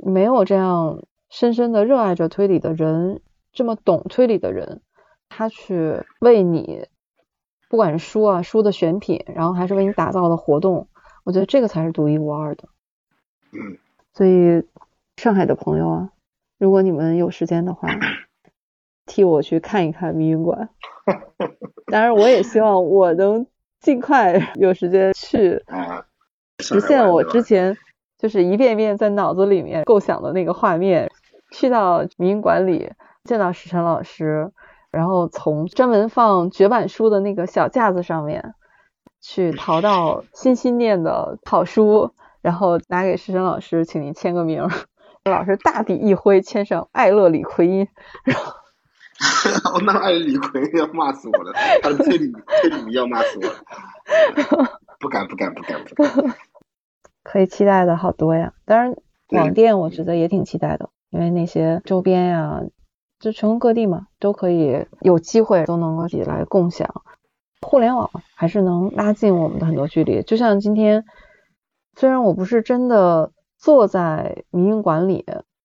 [0.00, 3.20] 没有这样深深的热爱着推理的人，
[3.52, 4.80] 这么懂推理的人，
[5.28, 6.86] 他去为你，
[7.68, 10.86] 不管是书啊书的选品，然后还是为你打造的活动，
[11.28, 12.70] 我觉得这个才是独一无二的。
[13.52, 13.76] 嗯。
[14.14, 14.64] 所以
[15.18, 16.10] 上海的朋友啊，
[16.56, 17.86] 如果你们有时间的话，
[19.04, 20.70] 替我去看一看迷云馆。
[21.92, 23.46] 当然，我也希望我能
[23.78, 25.62] 尽快有时间去
[26.60, 27.76] 实现我之前。
[28.16, 31.08] 就是一遍遍在脑子里面构想的那个画面，
[31.52, 32.90] 去到民营馆里
[33.22, 34.50] 见到石晨老师，
[34.90, 38.56] 然后从专门放绝版书的那个小架子上面
[39.20, 44.68] 去淘到心心念的好书，然后拿给石晨老师，请您签个名。
[45.24, 47.86] 老师大笔一挥，签上“爱乐李逵因”，
[48.24, 51.52] 然后， 那爱李逵要骂死我了，
[51.82, 56.34] 他推理推理要骂死我了，不敢不敢不敢不敢。
[57.22, 58.94] 可以期待的好多呀，当然
[59.32, 62.62] 网店我觉得也挺期待的，因为那些周边呀，
[63.18, 67.02] 就全国各地嘛，都可以有机会都能够一起来共享。
[67.60, 70.22] 互联网还是能拉近我们的很多距离。
[70.22, 71.04] 就像今天，
[71.96, 75.24] 虽然我不是真的坐在民营馆里，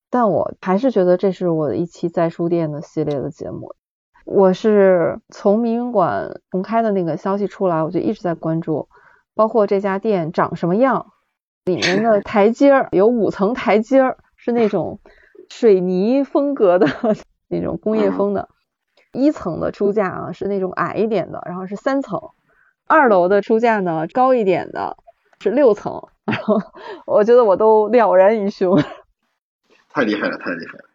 [0.09, 3.75] 但我还是觉得这是我的一期在书店的系列的节目。
[4.25, 8.87] 我是从民营馆重开的那个消息出来，我就一直在关注，
[9.35, 11.07] 包括这家店长什么样。
[11.65, 14.99] 里面的台阶儿有五层台阶儿，是那种
[15.49, 16.87] 水泥风格的
[17.47, 18.49] 那种工业风的。
[19.13, 22.19] 一层的出价啊是那种矮一点的，然后是三层。
[22.85, 24.97] 二楼的出价呢高一点的
[25.39, 26.09] 是六层。
[26.25, 26.61] 然后
[27.05, 28.77] 我觉得我都了然于胸。
[29.89, 30.85] 太厉害了，太厉害了。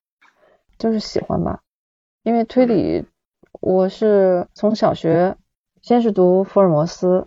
[0.78, 1.60] 就是喜欢吧，
[2.22, 3.06] 因为推理，
[3.60, 5.36] 我是从小学
[5.82, 7.26] 先是读福尔摩斯。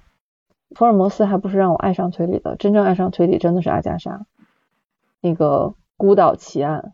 [0.76, 4.26] 福尔摩斯还不是让我爱上推理的，真正爱上推理真的是阿加莎，
[5.20, 6.94] 那个孤岛奇案，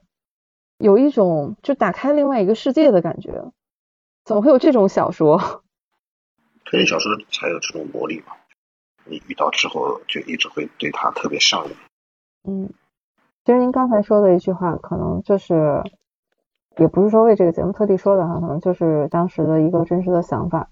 [0.78, 3.52] 有一种就打开另外一个世界的感觉。
[4.28, 5.40] 怎么会有这种小说？
[6.66, 8.34] 推理小说才有这种魔力嘛，
[9.06, 11.72] 你遇到之后就一直会对他特别上瘾。
[12.44, 12.70] 嗯，
[13.46, 15.82] 其实您刚才说的一句话，可能就是，
[16.76, 20.70] 也不是说为这个节目特地说的哈，可能就是当时的一个真实的想法。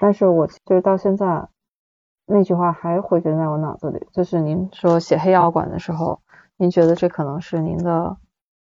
[0.00, 1.50] 但是我就是到现在
[2.24, 6.22] 那句话还回旋在我脑子里，就是您说写《黑药馆》的时候，
[6.56, 8.16] 您觉得这可能是您的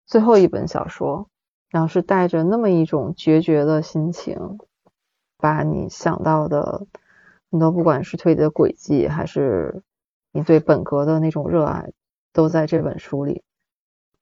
[0.07, 1.29] 最后一本小说，
[1.73, 4.59] 然后是带着那么一种决绝的心情，
[5.39, 6.87] 把你想到的
[7.51, 9.83] 很多，不管是推理的轨迹，还是
[10.33, 11.91] 你对本格的那种热爱，
[12.35, 13.43] 都在这本书里。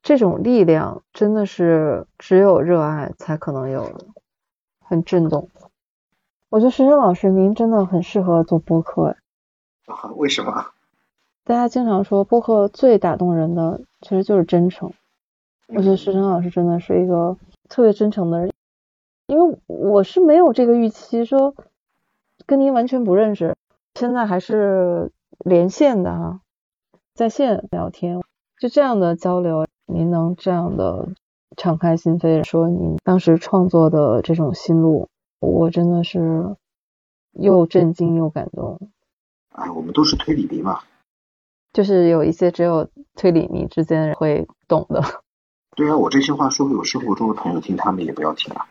[0.01, 4.07] 这种力量真的是只有热爱才可能有的，
[4.79, 5.49] 很震动。
[6.51, 9.17] 我觉得石生老师您真的很适合做播客哎。
[9.87, 10.13] 啊？
[10.15, 10.67] 为什么？
[11.43, 14.93] 大家经常说播客最打动人的其实就是真诚。
[15.73, 17.37] 我觉得石生老师真的是一个
[17.69, 18.53] 特别真诚的人，
[19.29, 21.55] 因为我是没有这个预期说
[22.45, 23.57] 跟您完全不认识，
[23.95, 26.41] 现在还是连线的哈，
[27.15, 28.21] 在线聊天，
[28.59, 29.67] 就这样的交流。
[29.87, 31.09] 您能这样的
[31.57, 35.09] 敞开心扉说您当时创作的这种心路，
[35.41, 36.57] 我真的是
[37.33, 38.79] 又震惊又感动。
[39.51, 40.81] 哎，我们都是推理迷嘛，
[41.73, 45.03] 就是有一些只有推理迷之间会懂的。
[45.77, 48.67] 对啊，我这些话说给我生活中的朋友听，他们也不要听啊。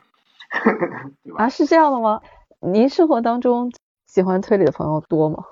[1.38, 2.22] 啊，是这样的吗？
[2.60, 3.72] 您生活当中
[4.08, 5.46] 喜欢推理的朋友多吗？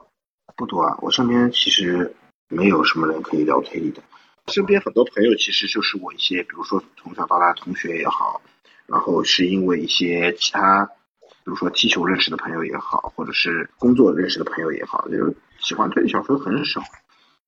[0.56, 2.14] 不多啊，我身边其实
[2.50, 4.02] 没有什么人可以聊推理的。
[4.48, 8.42] 身边很多朋友其实就是我一些，比如说从小到大同学也好，
[8.86, 10.86] 然后是因为一些其他，
[11.20, 16.82] 比如说踢球认识的朋友也好，或者是工作认识的朋友也好，就是喜欢推理小说很少。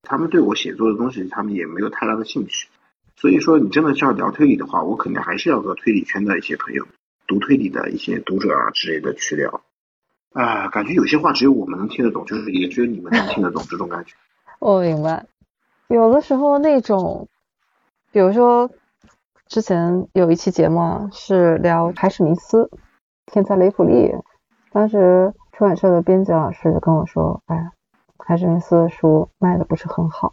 [0.02, 2.68] 他们对我写作的东西，他们也没有太大的兴趣。
[3.20, 6.86] 所以说，你真的要聊推理的话，我肯定还是要和推理圈的一些朋友、
[7.26, 9.60] 读推理的一些读者啊之类的去聊。
[10.32, 14.14] 啊，感觉有些话只有我们能听得懂，就是也只有你们能听得懂这种感觉。
[14.58, 15.26] 我明白。
[15.88, 17.28] 有的时候那种，
[18.10, 18.70] 比如说
[19.46, 22.70] 之前有一期节目，是聊海史密斯，
[23.26, 24.14] 天才雷普利。
[24.72, 27.70] 当时出版社的编辑老师就跟我说：“哎，
[28.24, 30.32] 海史密斯的书卖的不是很好。”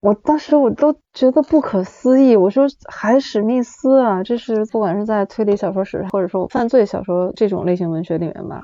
[0.00, 2.34] 我当时我都觉得不可思议。
[2.34, 8.62] 我说：“海史密斯啊，这是不管是在推理小说史，或者说犯罪小说这种类型文学里面吧，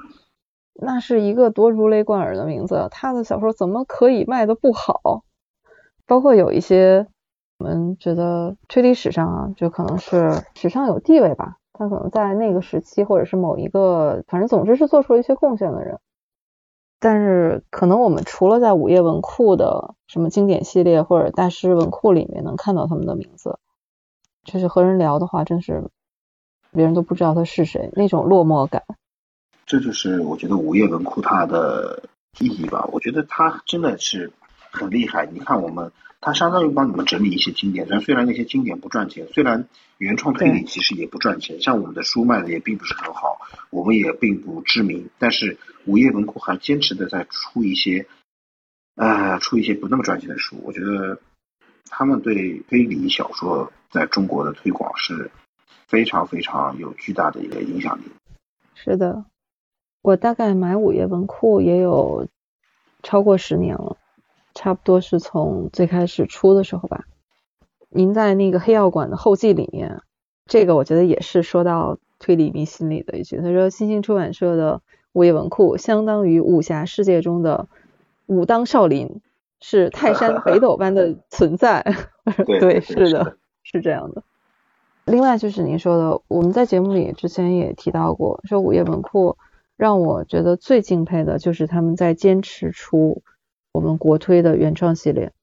[0.75, 2.89] 那是一个多如雷贯耳的名字。
[2.91, 5.25] 他的小说怎么可以卖的不好？”
[6.07, 7.07] 包括有一些
[7.59, 15.99] 我们觉得推理史上啊，就可能是史上有地位吧，他可能在那个时期或者是某一个，反正总之是做出了一些贡献的人。
[16.99, 23.59] 但是可能我们除了在午夜文库的什么经典系列或者大师文库里面能看到他们的名字，
[24.45, 25.91] 就是和人聊的话，真是
[26.73, 28.83] 别人都不知道他是谁，那种落寞感。
[29.67, 32.03] 这就是我觉得午夜文库它的
[32.41, 32.89] 意义吧。
[32.93, 34.33] 我觉得它真的是。
[34.77, 39.67] 很厉害，你看我们，他相当于帮你们整理一些经典，但虽然那些经典不赚钱，虽然
[39.99, 43.39] 原创推理其实也不赚钱，像我们的书卖的也并不是很好，
[43.71, 48.07] 我们也并不知名，但是午夜文库还坚持的在出一些，
[48.97, 51.19] 呃，出一些不那么赚钱的书，我觉得
[51.89, 55.31] 他们对推理小说在中国的推广是
[55.87, 58.03] 非常非常有巨大的一个影响力。
[58.75, 59.25] 是的，
[60.03, 62.29] 我大概买午夜文库也有
[63.03, 63.97] 超过十年了。
[64.57, 67.05] 差不多是从最开始出的时候吧。
[67.91, 70.01] 您在那个黑药馆的后记里面，
[70.47, 73.37] 这个我觉得也是说到推理迷心里的一句。
[73.37, 74.81] 他说：“新兴出版社的
[75.13, 77.69] 午夜文库相当于武侠世界中的
[78.25, 79.21] 武当少林，
[79.61, 81.85] 是泰山北斗般的存在。
[82.47, 84.23] ”对，是的，是这样的。
[85.05, 89.37] 另外就是您说的，我们在节目里之前也提到过，说午夜文库
[89.77, 93.23] 让我觉得最敬佩的就是他们在坚持出。
[93.77, 95.35] 我们国推的原创系列，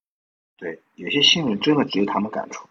[0.58, 2.68] 对，有些新人真的只有他们敢出，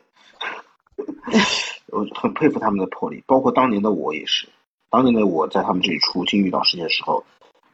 [1.87, 3.23] 我很佩服他们的魄力。
[3.29, 4.49] 包括当年的我也是，
[4.91, 7.23] 当年的我在他们这里出《金玉岛事件》的时候，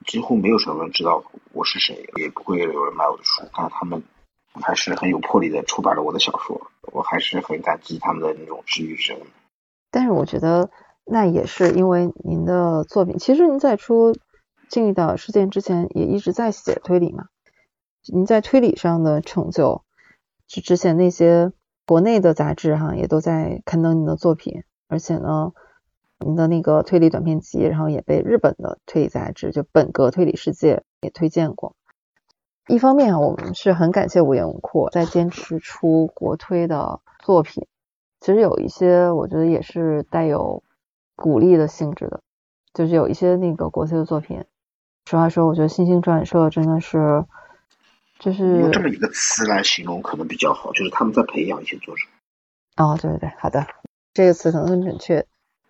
[0.07, 1.25] 几乎没有什么人知道
[1.55, 3.43] 我是谁，也不会有人买我的书。
[3.55, 4.03] 但他们
[4.53, 9.23] 还是很有魄力的出版了我的小说，我还是很感激他们的那种治愈之恩。
[9.91, 10.69] 但是我觉得
[11.07, 14.13] 那也是因为您的作品，其实您在出
[14.69, 17.29] 《金玉岛事件》之前也一直在写推理嘛。
[18.07, 19.83] 您在推理上的成就，
[20.47, 21.53] 之之前那些
[21.87, 25.53] 国内的杂志哈也都在刊登您的作品，而且呢，
[26.19, 31.77] 您的那个推理短篇集，然后也被日本的推理杂志就本格推理世界也推荐过。
[32.67, 37.67] 一方面，我们是很感谢五言无阔在坚持出国推的作品，
[38.21, 40.63] 其实有一些我觉得也是带有
[41.15, 42.23] 鼓励的性质的，
[42.73, 44.45] 就是有一些那个国推的作品，
[45.05, 47.27] 实话说，我觉得新兴出版社真的是。
[48.19, 52.03] 就是用这么一个词来形容可能比较好，就是他们在培养一些作者。
[52.77, 53.67] 哦，对对对，好的，
[54.15, 55.27] 这个词可能很准确，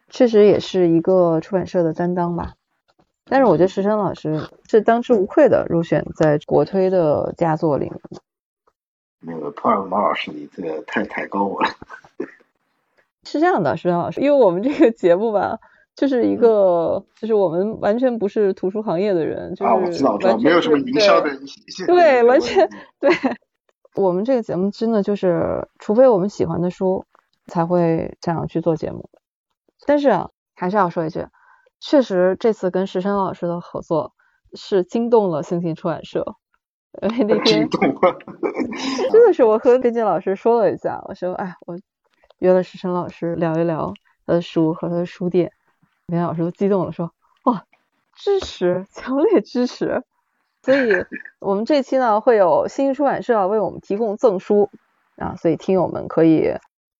[0.09, 2.55] 确实也是一个出版社的担当吧。
[3.25, 8.01] 但是我觉得石生老师是当之无愧的入选在国推的佳作里面。
[9.21, 11.69] 那个普尔毛老师，你这个太抬高我了。
[13.25, 15.59] 是这样的，石生老师，因为我们这个节目吧，
[15.99, 21.29] 就是一个，就是我们完全不是图书行业的人，就是我知道，我知道，没有什么营销的
[21.89, 22.71] 对，完全
[23.01, 23.11] 对。
[23.97, 27.05] 我们这个节目真的就是，除非我们喜欢的书，
[27.49, 29.11] 才会这样去做节目。
[29.87, 31.27] 但是啊，还是要说一句。
[31.81, 34.13] 确实，这次跟石山老师的合作
[34.55, 36.37] 是惊动了星星出版社。
[37.03, 37.69] 那天
[39.11, 41.77] 真的是我和根金老师说了一下，我说：“哎，我
[42.39, 43.93] 约了石山老师聊一聊
[44.27, 45.51] 他的书和他的书店。”
[46.09, 47.13] 林老师都激动了，说
[47.45, 47.65] ：“哇，
[48.17, 50.03] 支持，强烈支持！”
[50.63, 51.05] 所以，
[51.39, 54.69] 我们这期呢会有新星出版社为我们提供赠书
[55.17, 56.57] 啊，所以听友们可以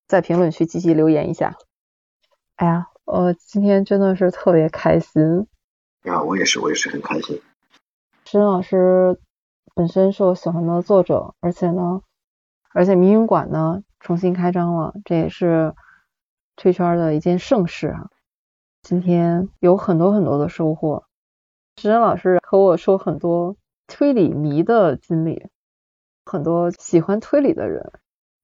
[0.07, 1.57] 在评论区积极留言一下。
[2.55, 2.87] 哎呀。
[3.11, 5.47] 我今天真的是特别开心
[6.03, 6.21] 啊！
[6.21, 7.41] 我也是，我也是很开心。
[8.23, 9.19] 石老师
[9.73, 12.03] 本身是我喜欢的作者，而且呢，
[12.71, 15.73] 而且迷云馆呢重新开张了，这也是
[16.55, 18.11] 退圈的一件盛事啊。
[18.81, 21.03] 今天有很多很多的收获。
[21.77, 23.55] 石老师和我说很多
[23.87, 25.47] 推理迷的经历，
[26.25, 27.91] 很多喜欢推理的人。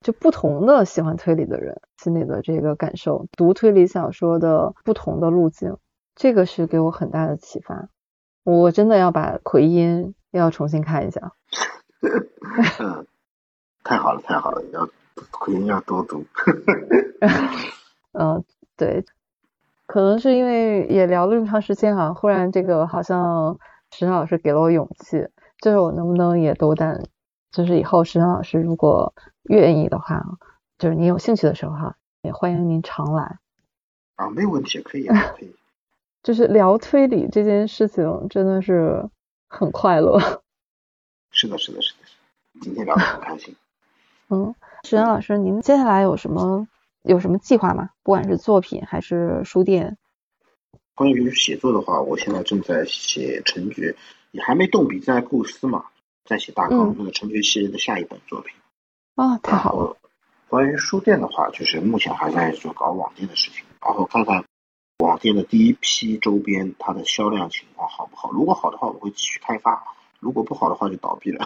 [0.02, 5.78] 就不同的喜欢推理的人心里的这个感受，读推理小说的不同的路径，
[6.14, 7.90] 这个是给我很大的启发。
[8.44, 11.32] 我真的要把奎因要重新看一下。
[12.78, 13.08] 嗯，
[13.84, 14.88] 太好了，太好了，要
[15.32, 16.24] 奎因要多读。
[18.14, 18.44] 嗯，
[18.78, 19.04] 对，
[19.86, 23.58] 可能是因为也聊了这么长时间啊，忽然这个好像
[23.92, 25.28] 石老师给了我勇气，
[25.62, 27.04] 就是我能不能也斗胆，
[27.52, 29.14] 就是以后石老师如果。
[29.48, 30.26] 愿意的话，
[30.80, 33.38] 就是您有兴趣的时候哈，也欢迎您常来。
[34.16, 35.56] 啊，没有问题，可以啊， 可以。
[36.24, 39.08] 就是聊推理这件事情，真的是
[39.48, 40.20] 很快乐。
[41.30, 42.16] 是的，是的，是的，是。
[42.60, 43.56] 今天聊得很开心。
[44.30, 46.68] 嗯，石岩老师，您接下来有什么
[47.06, 47.90] 有什么计划吗？
[48.04, 49.98] 不管是作品还是书店。
[50.96, 53.96] 关于写作的话，我现在正在写陈觉，
[54.32, 55.86] 也还没动笔，在构思嘛，
[56.24, 58.54] 在写大纲，那个陈觉系列的下一本作品。
[59.16, 59.98] 啊，太好了！
[60.48, 64.46] 关于书店的话，就是目前还在做搞网店的事情，然后看看
[65.00, 68.32] 网店的第一批周边它的销量情况好不好。
[68.32, 69.74] 如果好的话，我会继续开发；
[70.26, 71.46] 如果不好的话，就倒闭了。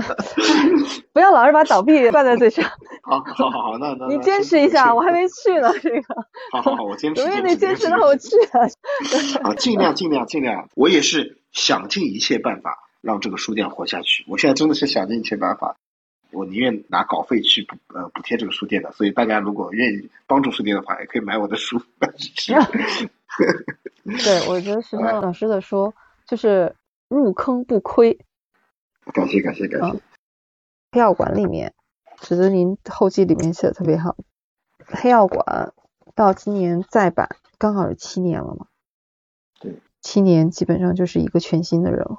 [1.12, 2.64] 不要老是把倒闭挂在嘴上。
[3.04, 5.70] 好，好，好，好，那那你坚持一下，我还没去呢。
[5.82, 6.14] 这个，
[6.52, 8.62] 好好好，我坚持，我也得坚持到我去啊。
[9.42, 14.24] 啊，尽量，尽量，尽量，我也是想尽一切办法让这个书店活下去。
[14.26, 15.76] 我现在真的是想尽一切办法。
[16.32, 21.78] 我宁愿拿稿费去补呃补贴这个书店的，所以大家如果愿意帮助书店的话，也可以买我的书。
[22.00, 22.08] 对，
[24.48, 25.92] 我觉得石川老师的书
[26.26, 26.74] 就是
[27.08, 28.24] 入坑不亏。
[29.12, 30.00] 感谢感谢感谢。
[30.92, 31.74] 黑药馆里面，
[32.20, 34.16] 觉得您后记里面写的特别好。
[34.86, 35.72] 黑药馆
[36.14, 38.66] 到今年再版，刚好是七年了嘛。
[39.60, 39.80] 对。
[40.00, 42.18] 七年基本上就是一个全新的人了。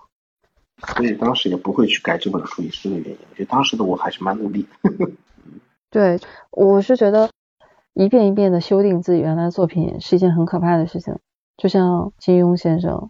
[0.95, 3.17] 所以当时也不会去改这本书，也是这个原因。
[3.29, 4.67] 我觉得当时的我还是蛮努力。
[5.89, 6.19] 对，
[6.51, 7.31] 我是觉得
[7.93, 11.17] 一遍一遍的修订自己原来的作品是一件很可怕的事情。
[11.55, 13.09] 就像金庸先生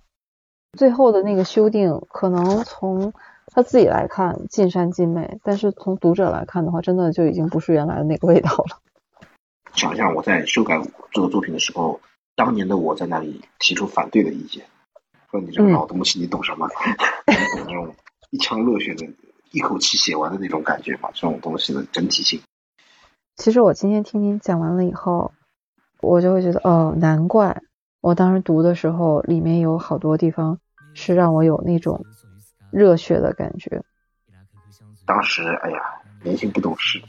[0.77, 3.11] 最后的那个修订，可能从
[3.47, 8.79] 他自己来看尽善尽美，但是从读者来看的话，真的就已经不是原来的那个味道了。
[9.73, 10.81] 想想我在修改
[11.11, 11.99] 这个作品的时候，
[12.35, 14.65] 当年的我在那里提出反对的意见。
[15.29, 16.67] 说你这个老东西，你懂什么？
[16.67, 17.93] 懂那种
[18.29, 19.05] 一腔热血的、
[19.51, 21.09] 一口气写完的那种感觉吧？
[21.13, 22.39] 这种东西的整体性。
[23.35, 25.33] 其实我今天听您讲完了以后，
[26.01, 27.61] 我就会觉得，哦，难怪
[28.01, 30.59] 我当时读的时候，里面有好多地方
[30.97, 32.03] 是让我有那种
[32.71, 33.81] 热血的感觉。
[35.05, 35.79] 当时，哎呀，
[36.23, 36.99] 年轻不懂事，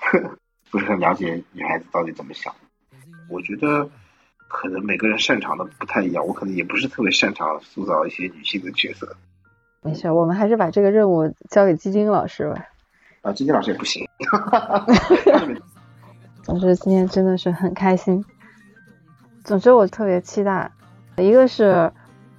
[0.70, 2.52] 不是很了解女孩子到底怎么想。
[3.30, 3.88] 我觉得。
[4.54, 9.16] 可能每个人擅长的不太一样，我可能也不是特别擅长塑造一些女性的角色。
[9.80, 12.62] 没事，我们还是把这个任务交给基金老师吧。
[13.22, 14.06] 啊，基金老师也不行。
[16.44, 18.22] 总之今天真的是很开心。
[19.42, 20.70] 总之我特别期待，
[21.16, 21.90] 一个是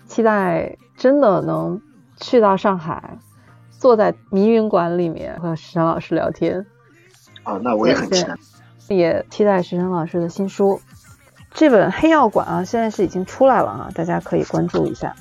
[0.07, 1.81] 期待真的能
[2.17, 3.17] 去到上海，
[3.71, 6.65] 坐在迷云馆里面和石山老师聊天。
[7.43, 8.35] 啊，那我也很期待。
[8.89, 10.80] 也期待石山老师的新书。
[11.51, 15.15] 这本《黑药馆》啊，现在是已经出来了啊，大家可以关注一下。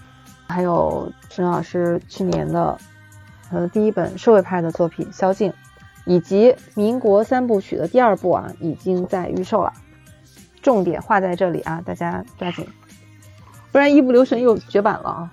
[0.49, 2.77] 还有沈老师去年的
[3.51, 5.51] 呃第一本社会派的作品《宵禁》，
[6.05, 9.73] 以及民国三部曲的第二部啊，已经在预售了。
[10.61, 12.67] 重点画在这里啊，大家抓紧。
[13.73, 15.33] 不然一不留神又绝版了啊。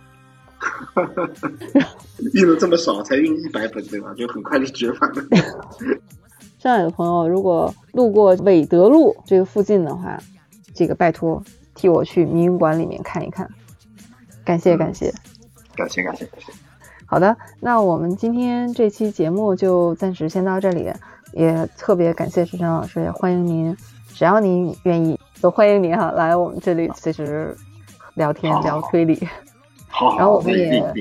[2.33, 4.13] 印了这么少，才印一百本对吧？
[4.17, 5.23] 就很快就绝版了。
[6.57, 10.17] 上海的朋友如果路过韦德路这个附近的话，
[10.73, 11.41] 这个拜托
[11.75, 13.49] 替我去民云馆里面看一看，
[14.43, 15.13] 感谢感谢，
[15.75, 16.51] 感谢感谢感谢。
[17.05, 20.91] 好的，那我们今天这期节目就暂时先到这里，
[21.31, 23.75] 也特别感谢石晨老师，也欢迎您，
[24.13, 27.55] 只要您愿意，都欢迎您哈来我们这里随时
[28.19, 29.27] 聊天聊推理。
[29.87, 30.93] 好，然后我们也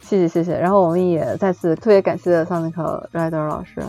[0.00, 2.72] 谢谢谢谢，然后我们也再次特别感谢 Sonic
[3.12, 3.82] Rider 老师，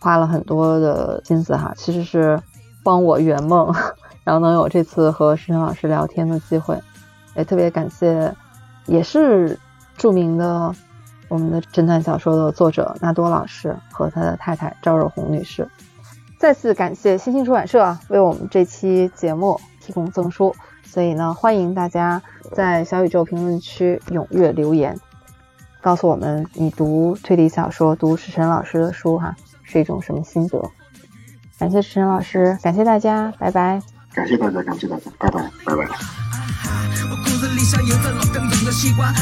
[0.00, 2.42] 花了很多的心思哈，其实是
[2.82, 3.72] 帮我圆梦，
[4.24, 6.78] 然后能有这次和石晨老师聊天的机会，
[7.36, 8.34] 也特别感谢，
[8.86, 9.56] 也是
[9.96, 10.74] 著名的。
[11.28, 15.68] 我们的侦探小说的作者纳多老师和他的太太赵若红女士，
[16.40, 20.52] 再次感谢星星出版社为我们这期节目提供赠书。
[20.92, 22.20] 所以呢，欢迎大家
[22.52, 24.98] 在小宇宙评论区踊跃留言，
[25.80, 30.60] 告诉我们你读推理小说、读石晨老师的书哈是一种什么心得。
[31.58, 33.80] 感谢石晨老师，感谢大家，拜拜。
[34.12, 35.84] 感谢大家，感谢大家，拜拜，拜拜。
[37.08, 38.24] 我骨子里像有着老
[38.64, 39.12] 的西瓜，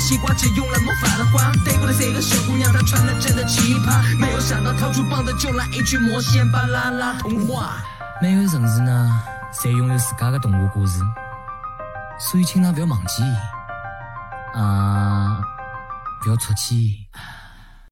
[0.00, 1.52] 西瓜，只用了魔法的花。
[1.64, 7.76] 逮过来这个小姑娘，她穿的真的奇葩，没有想到掏出棒子就来一句魔仙巴啦啦童话。
[8.20, 9.22] 每个城市呢，
[9.52, 11.00] 侪拥有自家的童话故事，
[12.18, 13.22] 所以请㑚不要忘记，
[14.54, 15.40] 啊，
[16.22, 16.74] 不要出去。